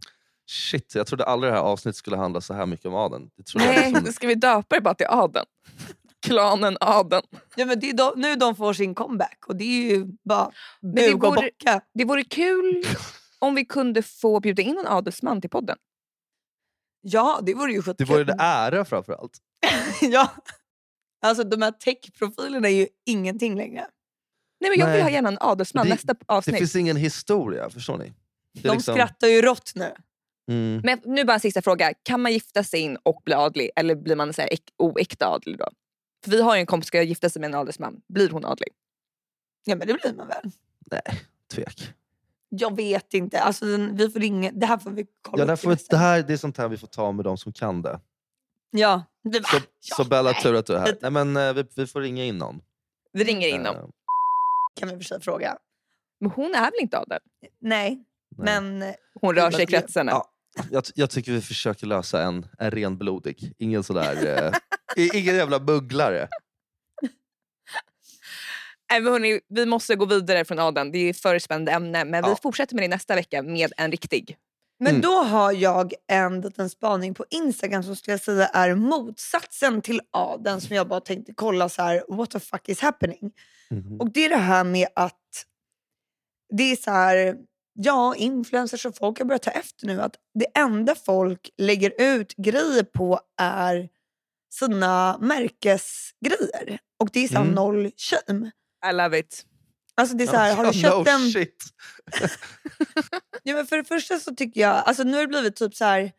[0.71, 3.29] Shit, jag trodde aldrig det här avsnittet skulle handla så här mycket om adeln.
[3.37, 5.45] Det trodde jag Nej, liksom, ska vi döpa det bara till adeln?
[6.25, 7.23] Klanen adeln.
[7.55, 10.51] Ja, men det är de, nu de får sin comeback och det är ju bara
[10.81, 11.81] buga och vore- bocka.
[11.93, 12.83] Det vore kul
[13.39, 15.77] om vi kunde få bjuda in en adelsman till podden.
[17.01, 18.07] Ja, det vore ju det skitkul.
[18.07, 19.37] var ju en ära framförallt.
[20.01, 20.31] ja.
[21.25, 23.87] Alltså de här tech-profilerna är ju ingenting längre.
[24.61, 25.01] Nej, men jag vill Nej.
[25.03, 26.57] ha gärna en adelsman Det- nästa Det avsnitt.
[26.57, 28.13] finns ingen historia, förstår ni?
[28.53, 29.91] Det De liksom- skrattar ju rått nu.
[30.51, 30.81] Mm.
[30.83, 31.93] Men nu bara en sista fråga.
[32.03, 35.27] Kan man gifta sig in och bli adlig eller blir man så här äk- oäkta
[35.27, 35.69] adlig då?
[36.23, 38.01] För vi har ju en kompis som ska gifta sig med en adelsman.
[38.13, 38.69] Blir hon adlig?
[39.65, 40.51] Ja men det blir man väl.
[40.91, 41.21] Nej,
[41.53, 41.93] tvek.
[42.49, 43.39] Jag vet inte.
[43.41, 44.51] Alltså, vi får ringa.
[44.51, 46.77] Det här får vi kolla Ja, upp får det här det är sånt här vi
[46.77, 47.99] får ta med de som kan det.
[48.71, 49.03] Ja.
[49.23, 50.41] Bara, Så, ja, så Bella, nej.
[50.41, 50.97] tur att du är här.
[51.01, 52.61] Nej, men, eh, vi, vi får ringa in någon.
[53.13, 53.75] Vi ringer in dem.
[53.75, 53.83] Eh,
[54.79, 55.57] kan vi för sig fråga.
[56.19, 57.19] Men hon är väl inte adel?
[57.61, 58.03] Nej,
[58.37, 58.61] nej.
[58.61, 60.11] men eh, Hon rör Det sig i kretsarna.
[60.11, 60.25] Ja,
[60.71, 63.53] jag, jag tycker vi försöker lösa en, en renblodig.
[63.57, 64.37] Ingen sådär...
[64.97, 66.27] Eh, ingen jävla bugglare.
[68.91, 70.91] Nej, men hörni, vi måste gå vidare från adeln.
[70.91, 72.05] Det är ett för spännande ämne.
[72.05, 72.37] Men vi Ja.
[72.43, 74.37] fortsätter med det nästa vecka med en riktig.
[74.79, 75.01] Men Mm.
[75.01, 80.01] då har jag en liten spaning på Instagram som skulle jag säga är motsatsen till
[80.11, 83.31] adeln som jag bara tänkte kolla så här, what the fuck is happening?
[83.69, 83.99] Mhm.
[83.99, 85.45] Och det är det här med att
[86.57, 87.35] det är så här,
[87.73, 92.33] ja influencers och folk har börjat ta efter nu att det enda folk lägger ut
[92.37, 93.89] grejer på är
[94.53, 96.79] sina märkesgrejer.
[96.99, 97.55] Och det är så här Mm.
[97.55, 98.51] noll shame.
[98.85, 99.45] I love it.
[99.95, 101.31] Alltså det är så här, har du köpt no en...
[101.31, 101.63] shit.
[103.43, 105.85] Ja, men för det första så tycker jag, alltså nu har det blivit typ så
[105.85, 106.11] här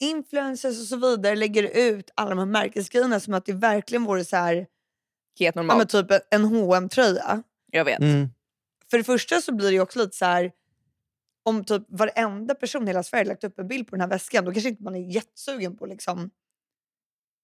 [0.00, 4.24] influencers och så vidare lägger ut alla de här märkesgrejerna som att det verkligen vore
[4.24, 4.66] så här,
[5.38, 5.90] Helt ja, men normalt.
[5.90, 8.00] typ en hm tröja Jag vet.
[8.00, 8.28] Mm.
[8.90, 10.52] För det första så blir det också lite så här
[11.44, 14.44] om typ varenda person i hela Sverige lagt upp en bild på den här väskan
[14.44, 16.30] då kanske inte man är jättesugen på liksom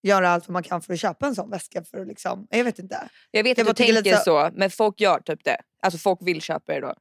[0.02, 1.84] göra allt vad man kan för att köpa en sån väska.
[1.84, 3.08] För att liksom, jag vet inte.
[3.30, 5.56] Jag vet Jag att du tycker tänker lite så, men folk gör typ det.
[5.82, 6.94] Alltså folk vill köpa det då.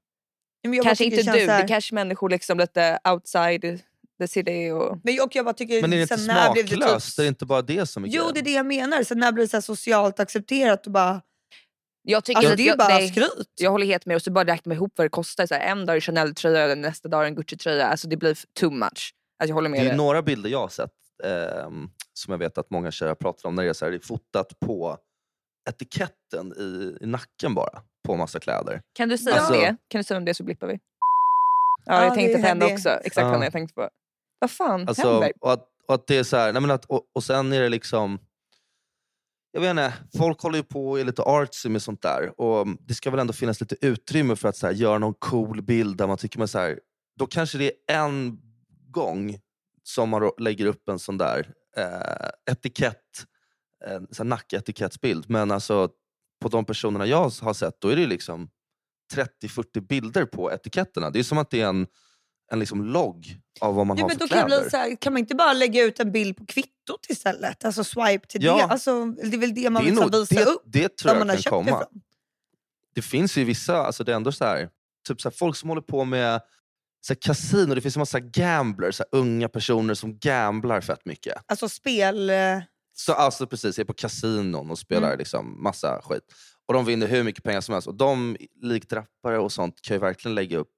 [0.63, 3.81] Men jag bara Kanske inte det du, så här- det kanske människor liksom lite outside
[4.19, 4.69] the city.
[4.71, 4.99] Och...
[5.03, 7.07] Men jag, jag bara tycker, Men är det inte när blev det smaklöst?
[7.07, 8.33] typ- Det är inte bara det som är Jo grejen.
[8.33, 9.03] det är det jag menar.
[9.03, 11.21] Sen när blir det så här socialt accepterat och bara,
[12.03, 13.51] Jag, tycker, alltså det är ju jag, bara nej, skryt.
[13.59, 15.45] jag håller helt med och så bara räkna ihop vad det kostar.
[15.45, 17.85] Så här, en dag är Chanel-tröja och nästa dag är en Gucci-tröja.
[17.87, 18.89] Alltså det blir too much.
[18.89, 19.97] Alltså jag håller med Det är dig.
[19.97, 20.91] några bilder jag har sett
[21.23, 23.55] ehm, som jag vet att många tjejer pratar om.
[23.55, 24.97] När det är, så här, det är fotat på
[25.69, 28.81] etiketten i, i nacken bara på massa kläder.
[28.93, 29.75] Kan du säga Alltså- det?
[29.87, 30.73] Kan du säga om det så blippar vi.
[31.85, 32.89] Ja, Ja, jag tänkte på henne det- också.
[32.89, 33.89] Exakt vad jag tänkte på.
[34.39, 35.31] Vad fan Alltså, händer?
[35.39, 37.61] och, att, och att det är så här, nej men att, och, och sen är
[37.61, 38.19] det liksom...
[39.51, 42.41] Jag vet inte, folk håller ju på och är lite artsy med sånt där.
[42.41, 45.61] Och det ska väl ändå finnas lite utrymme för att så här, göra någon cool
[45.61, 46.79] bild där man tycker man så här,
[47.19, 48.39] då kanske det är en
[48.91, 49.37] gång
[49.87, 53.25] som man lägger upp en sån där eh, etikett,
[53.85, 55.29] en sån nacketikettsbild.
[55.29, 55.89] Men alltså
[56.41, 58.49] på de personerna jag har sett, då är det liksom
[59.13, 61.09] 30-40 bilder på etiketterna.
[61.09, 61.87] Det är som att det är en,
[62.51, 64.61] en liksom logg av vad man Ja, har men för då kan, kläder.
[64.61, 67.65] bli så här, kan man inte bara lägga ut en bild på kvittot istället?
[67.65, 68.57] Alltså swipe till Ja.
[68.57, 68.63] det.
[68.63, 70.61] Alltså, det är väl det man Det vill nog- visa det, upp.
[70.65, 71.69] det tror jag man kan komma.
[71.69, 72.01] ifrån.
[72.95, 74.69] Det finns ju vissa, alltså det är ändå så här,
[75.07, 76.41] typ så här, folk som håller på med
[77.07, 81.05] så här, kasino, det finns en massa gamblers, så här, unga personer som gamblar fett
[81.05, 81.35] mycket.
[81.45, 82.29] Alltså spel...
[82.29, 82.59] eh,
[82.93, 85.19] Så alltså precis, är på kasinon och spelar Mm.
[85.19, 86.23] liksom massa skit.
[86.67, 87.87] Och de vinner hur mycket pengar som helst.
[87.87, 90.73] Och de, likt rappare och sånt, kan ju verkligen lägga upp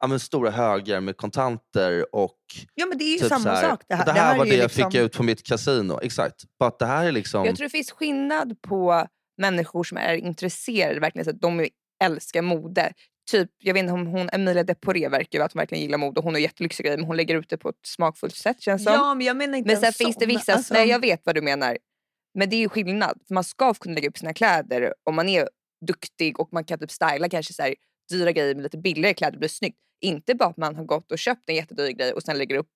[0.00, 2.38] ja, men stora högar med kontanter och
[2.74, 4.04] Ja men det är ju typ samma här, sak det här.
[4.04, 5.98] Det här, är var ju det jag liksom, fick ut på mitt kasino.
[6.02, 6.44] Exakt.
[6.58, 7.44] Bara det här är liksom...
[7.44, 9.06] Jag tror det finns skillnad på
[9.38, 11.66] människor som är intresserade, verkligen, så att de
[12.04, 12.92] älskar mode.
[13.30, 16.20] Typ, jag vet inte om hon, Emilia Deporé verkar ju att hon verkligen gillar mode.
[16.20, 18.92] Hon har jättelyxiga grejer men hon lägger ut det på ett smakfullt sätt känns som.
[18.92, 20.28] Ja men jag menar inte men sen en finns det sån.
[20.28, 21.78] vissa, Alltså, nej jag vet vad du menar.
[22.34, 23.20] Men det är ju skillnad.
[23.26, 25.48] För man ska kunna lägga upp sina kläder om man är
[25.86, 27.74] duktig och man kan typ styla kanske så här,
[28.10, 29.78] dyra grejer med lite billigare kläder blir snyggt.
[30.00, 32.70] Inte bara att man har gått och köpt en jättedyr grej och sen lägger upp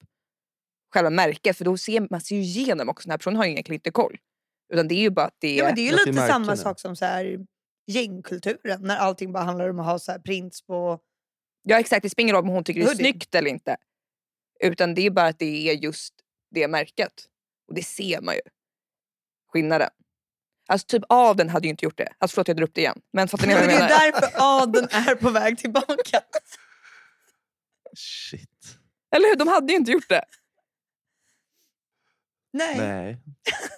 [0.95, 3.07] själva märket för då ser man ser ju igenom också.
[3.07, 4.17] Den här personen har ju egentligen inte koll.
[4.73, 5.59] Utan det är ju bara att det är...
[5.59, 7.39] Ja, men det är ju lite samma sak som så här,
[7.89, 8.83] gängkulturen.
[8.83, 11.01] När allting bara handlar om att ha så här prints på...
[11.63, 13.77] Ja exakt, det spelar ingen roll om hon tycker det är snyggt eller inte.
[14.61, 16.15] Utan det är bara att det är just
[16.51, 17.13] det märket.
[17.69, 18.41] Och det ser man ju.
[19.53, 19.91] Skillnaden.
[20.69, 22.09] Alltså typ adeln hade ju inte gjort det.
[22.19, 23.01] Alltså förlåt jag drar upp det igen.
[23.13, 23.91] Men fattar ni vad jag det menar?
[23.91, 24.31] är därför
[24.63, 26.21] adeln är på väg tillbaka.
[27.97, 28.79] Shit.
[29.17, 29.37] Eller hur?
[29.37, 30.25] De hade ju inte gjort det.
[32.59, 32.79] Nej.
[32.79, 33.19] Nej.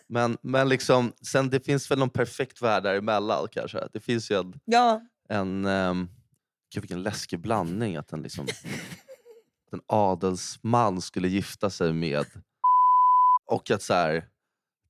[0.09, 3.88] Men, men liksom, sen det finns väl någon perfekt värld däremellan kanske.
[3.93, 5.01] Det finns ju en, Ja.
[5.29, 6.11] en um,
[6.75, 8.64] gud vilken läskig blandning att en, liksom, att
[9.73, 12.25] en adelsman skulle gifta sig med
[13.47, 14.25] och att så här,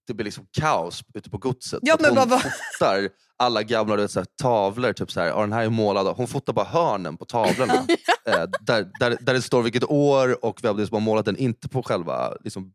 [0.06, 1.78] det blir liksom kaos ute på godset.
[1.82, 5.40] Ja, hon vad- fotar alla gamla du vet, så här, tavlor, typ så här, ja,
[5.40, 6.06] den här är målad.
[6.08, 7.74] av-" Hon fotar bara hörnen på tavlorna.
[8.26, 11.24] eh, där, där, där det står vilket år och vem det är som har målat
[11.24, 12.72] den, inte på själva, liksom,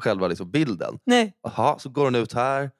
[0.00, 0.98] själva liksom bilden.
[1.06, 1.34] Nej.
[1.42, 2.70] Jaha, så går hon ut här.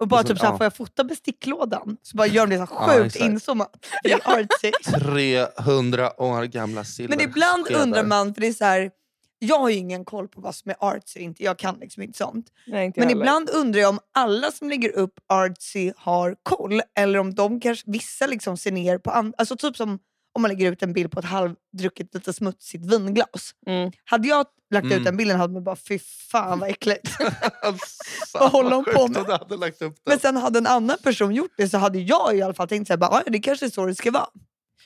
[0.00, 0.58] Och bara Och så- typ såhär, ja.
[0.58, 1.96] får jag fota besticklådan?
[2.02, 3.24] Så bara gör de det så Ja, sjukt exakt.
[3.24, 3.86] inzoomat.
[4.02, 4.72] Det är artsy.
[4.94, 7.16] 300 år gamla silver.
[7.16, 7.82] Men ibland skedar.
[7.82, 8.90] undrar man, för det är så här,
[9.38, 11.44] jag har ju ingen koll på vad som är artsy inte.
[11.44, 12.46] Jag kan liksom inte sånt.
[12.66, 13.20] Nej, inte Men heller.
[13.22, 17.90] ibland undrar jag om alla som lägger upp artsy har koll eller om de kanske,
[17.90, 19.34] vissa liksom ser ner på andra.
[19.38, 19.98] Alltså typ som
[20.32, 23.54] om man lägger ut en bild på ett halvdrucket lite smutsigt vinglas.
[23.66, 23.92] Mm.
[24.04, 25.04] Hade jag lagt ut Mm.
[25.04, 25.98] den bilden hade man bara fy
[26.30, 27.08] fan vad äckligt.
[27.62, 29.24] Alltså, Vad håller hon på med?
[29.26, 30.02] du hade lagt upp den.
[30.04, 32.86] Men sen hade en annan person gjort det så hade jag i alla fall tänkt
[32.86, 34.26] såhär, "Ah, ja, det kanske är så det ska vara.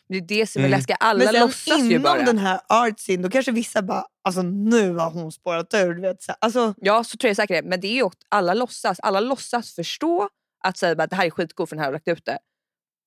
[0.09, 0.79] Det är det som är Mm.
[0.79, 0.97] läskigt.
[1.01, 2.23] Alla Men låtsas ju inom bara.
[2.23, 5.95] den här artsyn, då kanske vissa bara, alltså nu har hon spårat ur.
[5.95, 6.37] Du vet, så här.
[6.41, 7.69] Alltså, Ja, så tror jag säkert det.
[7.69, 10.29] Men det är ju också, alla låtsas, alla låtsas förstå
[10.65, 12.39] att säga att det här är skitcoolt för den här har lagt ut det.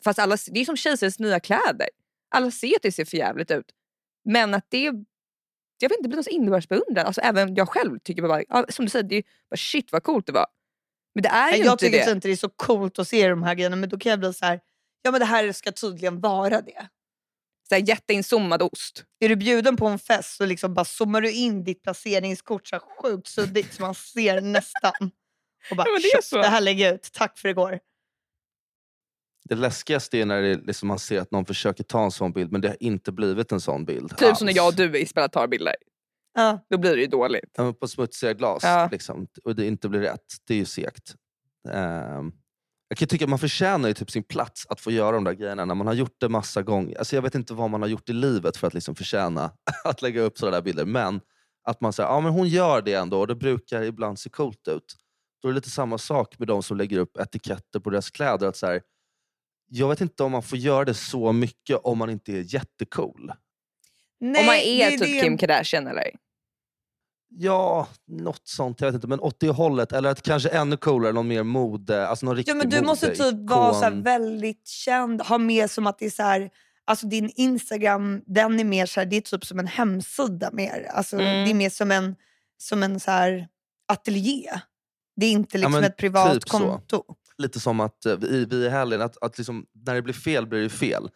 [0.04, 1.88] Fast alla, det är som kejsarens nya kläder.
[2.30, 3.72] Alla ser att det ser för jävligt ut.
[4.26, 4.92] Men att det
[5.80, 7.06] jag vet inte, det blir någon innebördsbeundran.
[7.06, 10.04] Alltså, även jag själv tycker bara, ja, som du säger, det är bara shit vad
[10.04, 10.46] coolt det var.
[11.16, 12.12] Men det är ju jag inte tycker det.
[12.12, 14.34] inte det är så coolt att se de här grejerna men då kan jag bli
[14.34, 14.60] så här,
[15.02, 16.88] ja men det här ska tydligen vara det.
[17.70, 19.04] Så här, jätteinzoomad ost.
[19.20, 22.76] Är du bjuden på en fest så liksom bara zoomar du in ditt placeringskort så
[22.76, 25.12] här sjukt suddigt så man ser nästan.
[25.72, 27.80] Och bara, Ja, det är "Tjoff, så." det här lägger jag ut, tack för igår.
[29.50, 32.52] Det läskigaste är när det, liksom, man ser att någon försöker ta en sån bild
[32.52, 34.18] men det har inte blivit en sån bild.
[34.18, 34.58] Typ som när alls.
[34.58, 35.76] jag och du Isabella tar bilder.
[36.34, 36.66] Ja.
[36.70, 37.52] Då blir det ju dåligt.
[37.58, 38.90] Ja, på smutsiga glas Ja.
[38.92, 40.26] liksom, och det inte blir rätt.
[40.48, 41.16] Det är ju segt.
[41.74, 42.32] Ehm,
[42.88, 45.34] jag kan tycka att man förtjänar ju typ sin plats att få göra de där
[45.34, 46.98] grejerna när man har gjort det massa gånger.
[46.98, 49.52] Alltså jag vet inte vad man har gjort i livet för att liksom förtjäna
[49.84, 50.86] att lägga upp sådana där bilder.
[50.86, 51.22] Men
[51.64, 54.68] att man säger ja men hon gör det ändå och det brukar ibland se coolt
[54.68, 54.96] ut.
[55.42, 58.48] Då är det lite samma sak med de som lägger upp etiketter på deras kläder.
[58.48, 58.82] Att så här,
[59.70, 63.32] jag vet inte om man får göra det så mycket om man inte är jättecool.
[64.20, 65.22] Nej, Om man det är typ det.
[65.22, 66.12] Kim Kardashian eller?
[67.30, 68.82] Ja, något sånt.
[68.82, 69.08] Jag vet inte.
[69.08, 69.92] Men åt det hållet.
[69.92, 72.08] Eller att kanske ännu coolare, någon mer mode.
[72.08, 75.72] Alltså någon riktig Ja, men du måste typ vara så här väldigt känd, ha med
[75.72, 76.50] som att det är så här,
[76.86, 80.88] alltså din Instagram, den är mer så här, det är typ som en hemsida mer.
[80.94, 81.46] Alltså, Mm.
[81.46, 82.16] Det är mer som en,
[82.58, 83.48] som en så här
[83.88, 84.50] ateljé.
[85.16, 86.82] Det är inte liksom men ett privat typ så.
[87.38, 90.48] Lite som att eh, vi, vi i helgen, att, att liksom, när det blir fel
[90.48, 91.10] blir det fel.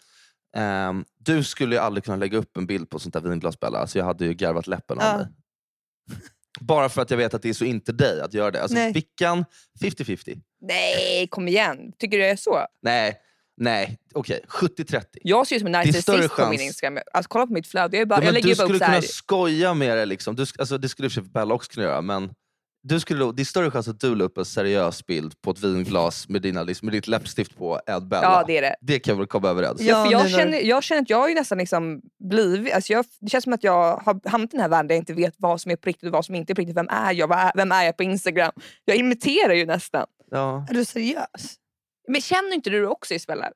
[0.56, 3.78] Ehm, du skulle ju aldrig kunna lägga upp en bild på sånt där vinglas Bella.
[3.80, 5.18] Alltså jag hade ju garvat läppen av Ja.
[5.18, 5.28] mig.
[6.60, 8.62] Bara för att jag vet att det är så inte dig att göra det.
[8.62, 8.94] Alltså Nej.
[8.94, 9.46] Vickan,
[9.82, 10.42] 50-50.
[10.62, 11.78] Nej, kom igen.
[12.00, 12.66] Tycker du det är så?
[12.82, 13.16] Nej,
[13.58, 14.46] nej, okej.
[14.48, 15.04] 70-30.
[15.14, 16.62] Jag ser ut som en narcissist på min.
[16.62, 17.00] Instagram.
[17.14, 17.98] Alltså, kolla på mitt flöde.
[17.98, 19.02] Jag, bara, Ja, jag lägger du bara skulle upp så kunna här.
[19.02, 20.06] skoja med det.
[20.06, 20.36] Liksom.
[20.36, 22.02] Du, alltså, det skulle i och för sig Bella också kunna göra.
[22.02, 22.34] Men
[22.84, 25.60] du skulle, det är större chans att du la upp en seriös bild på ett
[25.60, 28.24] vinglas med, dina, liksom, med ditt läppstift på än Bella.
[28.24, 28.76] Ja, det är det.
[28.82, 31.30] Det kan vi väl komma överens Ja, för jag, känner, jag känner att jag har
[31.30, 32.74] ju nästan liksom blivit...
[32.74, 35.02] Alltså jag, det känns som att jag har hamnat i den här världen där jag
[35.02, 36.78] inte vet vad som är på riktigt och vad som inte är på riktigt.
[36.78, 37.32] Vem är jag?
[37.32, 38.52] Är, vem är jag på Instagram?
[38.86, 40.06] Jag imiterar ju nästan.
[40.32, 40.66] Ja.
[40.70, 41.56] Är du seriös?
[42.08, 43.52] Men känner inte du också Isabella?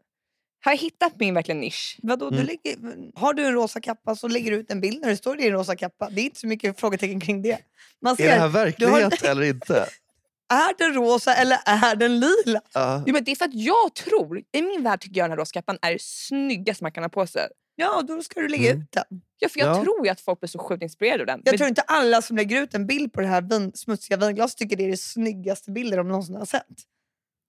[0.65, 1.99] Har jag hittat min verkligen nisch?
[2.04, 2.47] Vadå, du Mm.
[2.47, 2.78] lägger,
[3.19, 5.51] har du en rosa kappa så lägger du ut en bild när det står din
[5.51, 6.10] rosa kappa.
[6.10, 7.58] Det är inte så mycket frågetecken kring det.
[8.01, 9.73] Man Är ser, det här verklighet eller inte?
[10.54, 12.62] är den rosa eller är den lila?
[12.73, 13.04] Ja.
[13.08, 15.38] Jo, men det är för att jag tror, i min värld tycker jag den här
[15.38, 17.47] roskappan är det snyggaste man kan ha på sig.
[17.75, 18.82] Ja, då ska du lägga Mm.
[18.82, 19.04] ut den.
[19.39, 19.84] Ja, för jag Ja.
[19.84, 21.41] tror ju att folk blir så sjukt inspirerade av den.
[21.45, 24.17] Jag Men tror inte alla som lägger ut en bild på det här vin, smutsiga
[24.17, 26.65] vinglaset tycker det är det snyggaste bilden de någonsin har sett.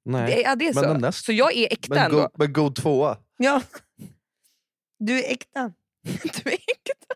[0.06, 0.42] Nej.
[0.44, 0.94] ja, det är Men så.
[0.94, 2.30] den Så jag är äkta Men, ändå.
[2.34, 3.18] men god tvåa.
[3.36, 3.62] Ja.
[4.98, 5.72] Du är äkta.
[6.22, 7.14] Du är äkta.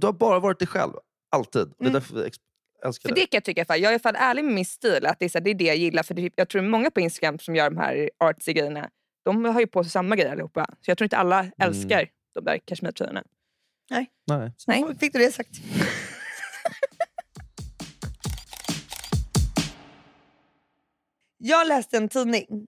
[0.00, 0.92] Du har bara varit dig själv.
[1.30, 1.62] Alltid.
[1.62, 1.92] Och Det är Mm.
[1.92, 2.36] därför vi ex-
[2.84, 3.22] älskar För dig.
[3.24, 5.06] det kan jag tycka, för jag är i fall ärlig med min stil.
[5.06, 6.02] Att det, är så här, det är det jag gillar.
[6.02, 8.90] För det, jag tror många på Instagram som gör de här artsy grejerna,
[9.24, 10.66] de har ju på sig samma grejer allihopa.
[10.80, 11.52] Så jag tror inte alla Mm.
[11.60, 13.22] älskar de där kashmirtröjorna.
[13.90, 14.10] Nej.
[14.26, 14.52] Nej.
[14.56, 15.50] Så fick du det sagt.
[21.44, 22.66] Jag läste en tidning,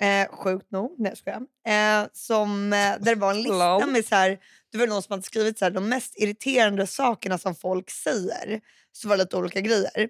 [0.00, 1.36] eh, sjukt nog, nej jag
[1.68, 4.38] eh, som, eh, där det var en lista med så här,
[4.72, 8.60] det var någon som hade skrivit så här, de mest irriterande sakerna som folk säger.
[8.92, 10.08] Så var det lite olika grejer.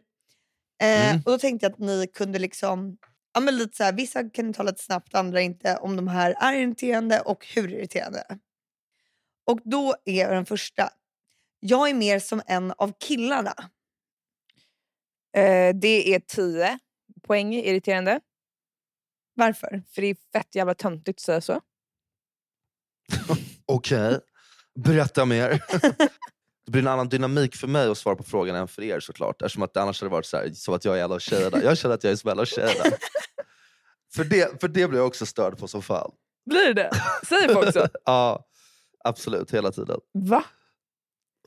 [0.83, 1.23] Eh, Mm.
[1.27, 2.99] Och då tänkte jag att ni kunde liksom,
[3.35, 6.09] ja, men lite så här, vissa kan ni ta lite snabbt, andra inte, om de
[6.09, 8.39] här är irriterande och hur irriterande.
[9.47, 10.91] Och då är den första,
[11.61, 13.55] jag är mer som en av killarna.
[15.37, 16.79] Eh, det är 10
[17.19, 18.21] poäng irriterande.
[19.35, 19.83] Varför?
[19.91, 21.61] För det är fett jävla töntigt att säga så.
[23.67, 24.21] Okej.
[24.75, 25.51] Berätta mer.
[26.67, 29.43] det blir en annan dynamik för mig att svara på frågan än för er såklart.
[29.43, 31.63] Eftersom att det annars hade varit så, här, så att jag är alla tjejerna.
[31.63, 32.85] Jag känner att jag är som alla tjejerna.
[34.15, 36.11] för, det, för det blir jag också störd på som fan.
[36.47, 36.91] Blir det
[37.29, 37.87] Säger folk så?
[38.05, 38.45] ja,
[39.05, 39.55] absolut.
[39.55, 40.01] Hela tiden.
[40.13, 40.45] Va?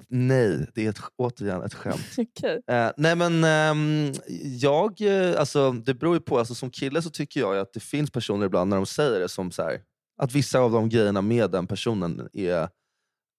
[0.08, 2.06] Nej, det är ett, återigen ett skämt.
[2.18, 2.62] Okej.
[2.68, 4.14] Eh, nej men ehm,
[4.60, 6.40] jag, eh, alltså, det beror ju på.
[6.40, 9.20] Alltså, som kille så tycker jag ju att det finns personer ibland när de säger
[9.20, 9.82] det som så här,
[10.22, 12.70] att vissa av de grejerna med den personen är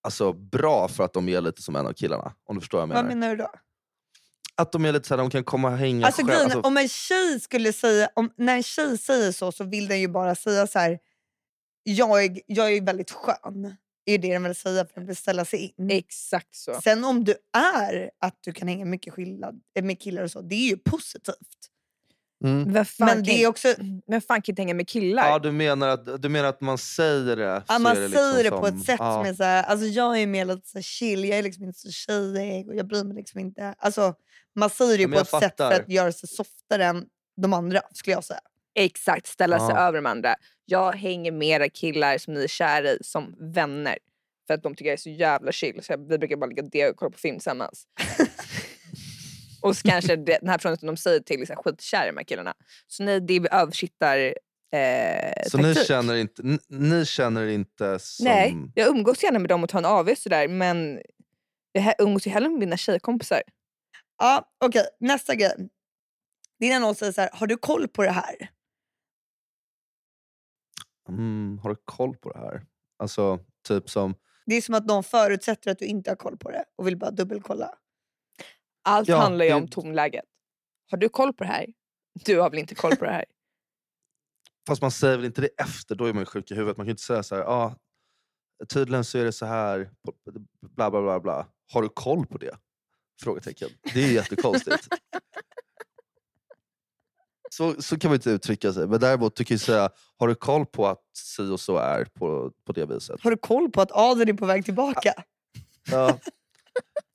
[0.03, 2.33] alltså, bra för att de är lite som en av killarna.
[2.47, 3.03] Om du förstår vad jag menar.
[3.03, 3.51] Vad menar du då?
[4.57, 6.43] Att de är lite så här, de kan komma och hänga Alltså, själv.
[6.43, 10.01] Alltså, om en tjej skulle säga, om, när en tjej säger så så vill den
[10.01, 10.99] ju bara säga så här.
[11.83, 13.77] Jag är, jag är väldigt skön.
[14.05, 15.91] Det är det den vill säga för att vill ställa sig in.
[15.91, 16.81] Exakt så.
[16.85, 20.41] Sen om du är att du kan hänga mycket skillnad, eh, med killar och så,
[20.41, 21.37] det är ju positivt.
[22.45, 22.73] mm.
[22.73, 23.75] Men kan, det är också,
[24.07, 25.29] vem fan kan inte hänga med killar?
[25.29, 27.63] Ja, du menar, att, du menar att man säger det?
[27.69, 29.15] ja, man det säger liksom det på som- ett sätt ja.
[29.15, 31.65] som är så här, alltså jag är mer lite så här chill, jag är liksom
[31.65, 33.75] inte så tjejig och jag bryr mig liksom inte.
[33.79, 34.15] Alltså,
[34.55, 35.81] man säger det Ja, men på ett sätt för fattar.
[35.81, 37.05] att göra sig softare än
[37.43, 38.41] de andra skulle jag säga.
[38.75, 40.35] Exakt, ställa sig över de andra.
[40.73, 43.99] Jag hänger med era killar som ni är kära i som vänner.
[44.47, 45.83] För att de tycker jag är så jävla chill.
[45.83, 47.87] Så jag, vi brukar bara ligga och kolla på film tillsammans.
[49.63, 52.05] och så kanske det, den här personen som de säger till är så här skitkär
[52.05, 52.55] i de här killarna.
[52.87, 54.35] Så nej, det är översittar
[54.73, 58.25] eh, Så ni känner, inte, ni, ni känner inte som...
[58.25, 61.01] Nej, jag umgås gärna med dem och tar en AW sådär men
[61.73, 63.43] jag umgås ju hellre med mina tjejkompisar.
[64.19, 64.87] Ja, okej.
[65.01, 65.69] Nästa grej.
[66.61, 68.49] När någon säger så här, har du koll på det här?
[71.09, 72.67] Mm, har du koll på det här?
[72.99, 73.39] Alltså,
[73.69, 74.15] typ som...
[74.47, 76.97] Det är som att någon förutsätter att du inte har koll på det och vill
[76.97, 77.75] bara dubbelkolla.
[78.85, 80.25] Allt Ja, handlar ju det- om tonläget.
[80.91, 81.67] Har du koll på det här?
[82.25, 83.25] Du har väl inte koll på det här?
[84.69, 86.77] Fast man säger väl inte det efter, då är man ju sjuk i huvudet.
[86.77, 87.77] Man kan ju inte säga så här, ah,
[88.69, 89.91] tydligen så är det så här,
[90.61, 91.47] bla bla bla bla.
[91.73, 92.57] Har du koll på det?
[93.23, 93.69] Frågetecken.
[93.95, 94.89] Det är ju jättekonstigt.
[97.53, 98.87] så, så kan man inte uttrycka sig.
[98.87, 102.05] Men däremot du kan ju säga, har du koll på att si och så är
[102.05, 103.21] på, på det viset?
[103.23, 105.15] Har du koll på att adeln är på väg tillbaka?
[105.91, 106.19] Ja.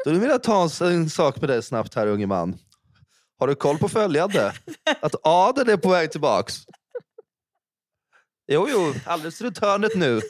[0.06, 2.58] Då vill jag ta en, en sak med dig snabbt här unge man.
[3.40, 4.54] Har du koll på följande?
[5.02, 6.56] Att adeln är på väg tillbaks.
[8.48, 10.22] Jo, jo, alldeles runt hörnet nu.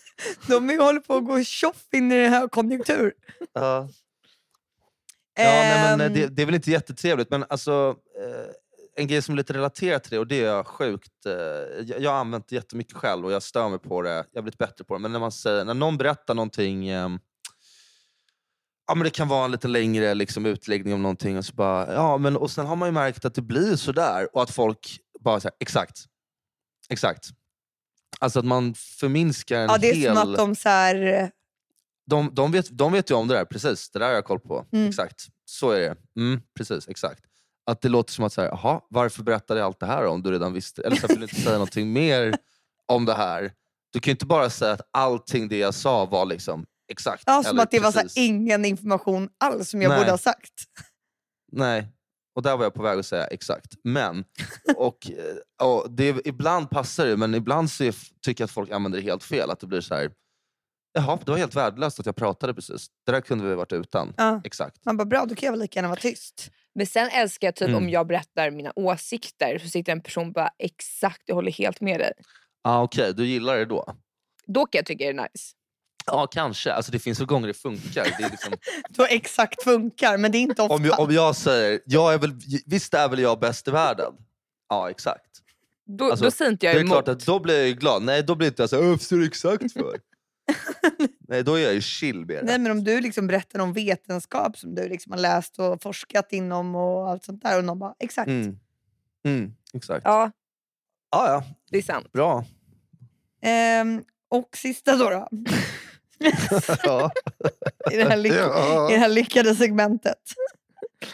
[0.48, 3.14] De är- håller på att gå tjoff in i en högkonjunktur.
[3.54, 3.90] Ja.
[5.40, 8.52] Ja, nej, men, Ehm, eh, det, det är väl inte jättetrevligt, men alltså, eh,
[8.98, 11.26] en grej som är lite relaterat till det, och det är sjukt...
[11.26, 11.34] Eh,
[12.00, 14.10] jag, har använt det jättemycket själv och jag stör mig på det.
[14.10, 15.00] Jag har blivit bättre på det.
[15.00, 17.20] Men när, man säger, när någon berättar någonting, ehm,
[18.88, 21.94] ja, men det kan vara en lite längre liksom, utläggning om någonting, och, så bara,
[21.94, 25.00] ja, men, och sen har man ju märkt att det blir sådär och att folk
[25.20, 26.06] bara säger exakt.
[26.90, 27.30] Exakt.
[28.20, 30.16] Alltså att man förminskar en ja, det är hel...
[30.16, 31.32] som att de så här,
[32.06, 33.90] de, de, vet, de vet ju om det där, precis.
[33.90, 34.66] Det där har jag koll på.
[34.72, 34.88] Mm.
[34.88, 35.28] Exakt.
[35.46, 35.96] Så är det.
[36.22, 37.24] Mm, precis, exakt.
[37.68, 40.24] Att det låter som att, så här, jaha, varför berättade jag allt det här om
[40.24, 40.82] du redan visste?
[40.82, 42.38] Eller så vill du inte säga någonting mer
[42.86, 43.52] om det här.
[43.94, 47.24] Du kan ju inte bara säga att allting det jag sa var liksom exakt.
[47.26, 48.18] ja, som att det var så här, precis.
[48.18, 50.00] ingen information alls som jag Nej.
[50.00, 50.54] borde ha sagt.
[51.52, 51.88] Nej,
[52.36, 53.74] och där var jag på väg att säga exakt.
[53.84, 54.24] Men,
[54.76, 58.72] och, eh, och det, ibland passar det, men ibland så är, tycker jag att folk
[58.72, 59.50] använder det helt fel.
[59.50, 60.12] Att det blir så här,
[60.94, 62.88] jaha, det var helt värdelöst att jag pratade precis.
[63.06, 64.14] Det där kunde vi varit utan.
[64.18, 64.42] Ja.
[64.44, 64.86] Exakt.
[64.86, 66.52] Man bara, bra då kan jag väl lika gärna vara tyst.
[66.78, 67.84] Men sen älskar jag typ Mm.
[67.84, 71.82] om jag berättar mina åsikter så sitter en person och bara exakt, jag håller helt
[71.82, 72.12] med dig.
[72.64, 73.96] Ah, Okej, du gillar det då?
[74.46, 75.54] Då kan jag tycka det är nice.
[76.06, 76.74] Ja, kanske.
[76.74, 78.04] Alltså, det finns väl gånger det funkar.
[78.18, 78.54] Det är liksom,
[78.90, 80.76] Då exakt funkar, men det är inte ofta.
[80.76, 82.32] om, jag, om jag säger, jag är väl,
[82.66, 84.14] visst är väl jag bäst i världen?
[84.70, 85.32] Ja, exakt.
[85.98, 86.94] Då, Alltså, då säger inte jag det är emot.
[86.94, 88.04] klart att då blir jag ju glad.
[88.04, 90.00] Nej, då blir inte jag så här, "Åh, vad står det exakt för?
[91.28, 92.44] Nej, då är jag ju chill med det.
[92.44, 96.28] Nej, men om du liksom berättar om vetenskap som du liksom har läst och forskat
[96.34, 98.28] inom och allt sånt där och någon bara exakt.
[98.28, 98.60] Mm.
[99.26, 100.02] Mm, exakt.
[100.06, 100.32] Ja.
[101.12, 102.12] Ja, ja, det är sant.
[102.12, 102.46] bra.
[103.42, 105.28] Ehm, och sista då, då
[106.84, 107.12] ja.
[107.92, 108.90] i, det här lyck- Ja.
[108.90, 110.22] i det här lyckade segmentet.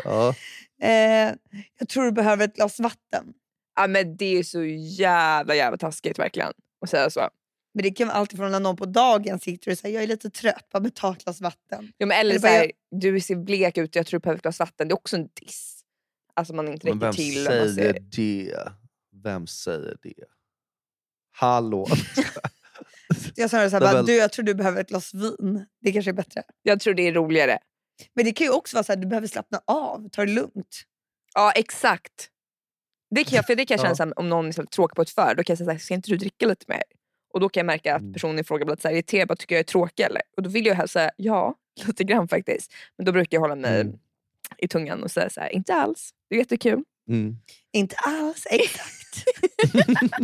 [0.04, 0.36] Ja.
[0.82, 1.34] Eh,
[1.80, 3.34] jag tror du behöver ett glas vatten.
[3.76, 4.63] Ja, men det är så
[4.99, 7.30] jävla jävla taskigt verkligen att säga så.
[7.73, 10.07] Men det kan vara alltid från när någon på dagen sitter och säger jag är
[10.07, 11.91] lite trött, bara ta ett glas vatten.
[11.97, 14.59] Ja, men eller Eller så du ser blek ut, jag tror du behöver ett glas
[14.59, 14.88] vatten.
[14.88, 15.83] Det är också en diss.
[16.33, 17.47] Alltså man inte Men räcker vem till.
[17.47, 17.99] och Man säger ser...
[17.99, 18.71] det?
[19.23, 20.13] Vem säger det?
[21.31, 21.88] Hallå?
[23.36, 25.65] Jag sa så här, Nej, bara, men- du, jag tror du behöver ett glas vin.
[25.81, 26.43] Det kanske är bättre.
[26.62, 27.59] Jag tror det är roligare.
[28.13, 30.83] Men det kan ju också vara så här, du behöver slappna av, ta det lugnt.
[31.33, 32.29] Ja, exakt.
[33.15, 34.21] Det kan jag, för det kan jag känna Ja.
[34.21, 36.17] om någon är så tråkig på ett för, då kan jag säga ska inte du
[36.17, 36.83] dricka lite mer?
[37.34, 38.13] Och då kan jag märka att Mm.
[38.13, 40.22] personen i fråga blir lite så irriterad, bara, tycker jag är tråkig eller?
[40.38, 41.56] Och då vill jag helst säga ja,
[41.88, 42.74] lite grann faktiskt.
[42.98, 43.98] Men då brukar jag hålla mig Mm.
[44.58, 46.84] i tungan och säga så här, inte alls, det är jättekul.
[47.10, 47.36] Mm.
[47.72, 49.26] Inte alls, exakt.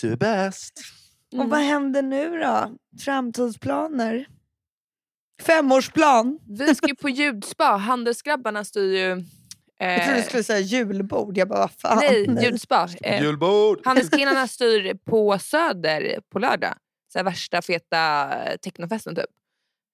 [0.00, 0.80] Du är bäst.
[1.32, 2.70] Och vad händer nu då?
[3.04, 4.26] Framtidsplaner?
[5.42, 6.38] Femårsplan?
[6.48, 9.24] Vi ska ju på ljudspa, handelsgrabbarna styr ju...
[9.78, 11.38] Jag trodde du Eh, skulle säga julbord.
[11.38, 11.98] Jag bara, vad fan.
[11.98, 12.88] nej, ljudspa.
[13.02, 13.80] Eh, Julbord!
[13.84, 16.74] Handelskillarna styr på Söder på lördag.
[17.12, 19.30] Så här värsta feta eh, technofesten typ.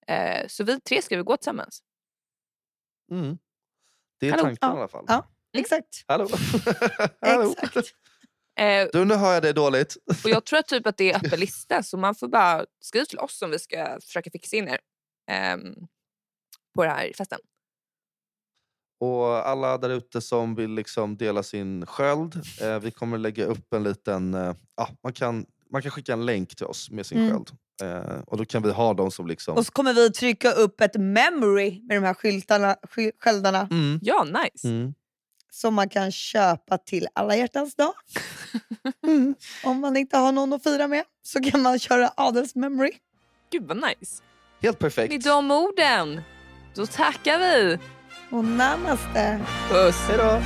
[0.07, 1.79] Eh, så vi tre ska vi gå tillsammans.
[3.11, 3.37] Mm.
[4.19, 4.43] Det är Hallå?
[4.43, 4.75] tanken Ja.
[4.75, 5.05] i alla fall.
[5.07, 5.27] Ja.
[5.57, 6.03] Exakt.
[6.07, 6.27] Hallå?
[7.21, 7.55] Hallå?
[7.61, 7.87] Exakt.
[8.59, 9.97] Eh, Du, nu hör jag dig dåligt.
[10.23, 13.05] och jag tror att typ att det är öppen lista så man får bara skriva
[13.05, 14.79] till oss om vi ska försöka fixa in er
[15.31, 15.75] ehm,
[16.75, 17.39] på den här festen.
[19.01, 23.73] Och alla där ute som vill liksom dela sin sköld, eh, vi kommer lägga upp
[23.73, 24.33] en liten...
[24.33, 27.31] Eh, ja, man, kan, man kan skicka en länk till oss med sin Mm.
[27.31, 27.49] sköld.
[27.83, 29.57] Eh, och då kan vi ha dem som liksom...
[29.57, 33.99] Och så kommer vi trycka upp ett memory med de här skyltarna, sky- sköldarna Mm.
[34.03, 34.67] Ja, nice.
[34.67, 34.93] Mm.
[35.51, 37.93] som man kan köpa till alla hjärtans dag.
[39.07, 39.35] Mm.
[39.63, 42.91] Om man inte har någon att fira med så kan man köra adels memory.
[43.51, 44.23] Gud vad nice.
[44.61, 45.11] Helt perfekt.
[45.13, 46.21] Med de orden,
[46.75, 47.77] då tackar vi.
[48.31, 49.39] Och namaste.
[49.69, 49.95] Puss.
[50.07, 50.41] Hej då!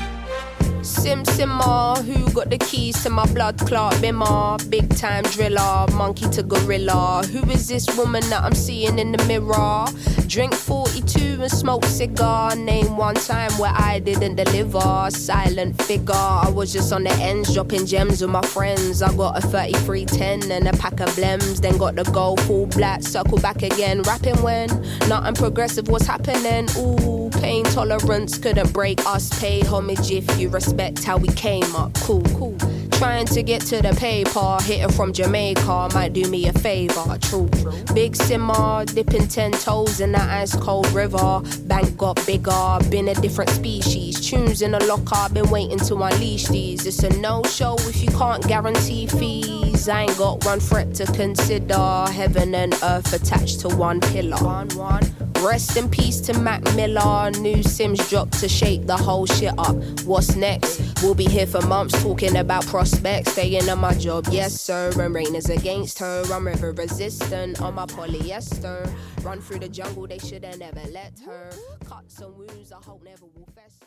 [0.85, 4.57] Sim Simma, who got the keys to my blood clot bimmer?
[4.69, 7.23] Big time driller, monkey to gorilla.
[7.33, 9.85] Who is this woman that I'm seeing in the mirror?
[10.27, 12.55] Drink 42 and smoke cigar.
[12.55, 15.09] Name one time where I didn't deliver.
[15.09, 16.13] Silent figure.
[16.13, 19.01] I was just on the ends, dropping gems with my friends.
[19.01, 21.61] I got a 3310 and a pack of blems.
[21.61, 24.03] Then got the gold full black, circle back again.
[24.03, 24.69] Rapping when
[25.07, 26.67] nothing progressive was happening.
[26.77, 29.29] Ooh, pain tolerance couldn't break us.
[29.39, 31.93] Pay homage if you respect how we came up.
[31.95, 32.57] Cool, cool.
[32.91, 37.17] Trying to get to the paper, hitting from Jamaica might do me a favor.
[37.19, 37.49] True,
[37.93, 41.41] big simmer, dipping ten toes in that ice cold river.
[41.65, 44.21] Bank got bigger, been a different species.
[44.21, 46.85] Tunes in the locker, been waiting to unleash these.
[46.85, 49.64] It's a no show if you can't guarantee fees.
[49.87, 52.05] I ain't got one threat to consider.
[52.11, 54.65] Heaven and earth attached to one pillar.
[55.41, 57.29] Rest in peace to Mac Miller.
[57.31, 59.75] New Sims dropped to shake the whole shit up.
[60.05, 60.81] What's next?
[61.03, 63.33] We'll be here for months talking about prospects.
[63.33, 64.91] Staying on my job, yes sir.
[64.99, 66.23] And rain is against her.
[66.31, 68.91] I'm river resistant on my polyester.
[69.23, 71.51] Run through the jungle, they should have never let her.
[71.85, 73.84] Cuts and wounds, I hope never will fester.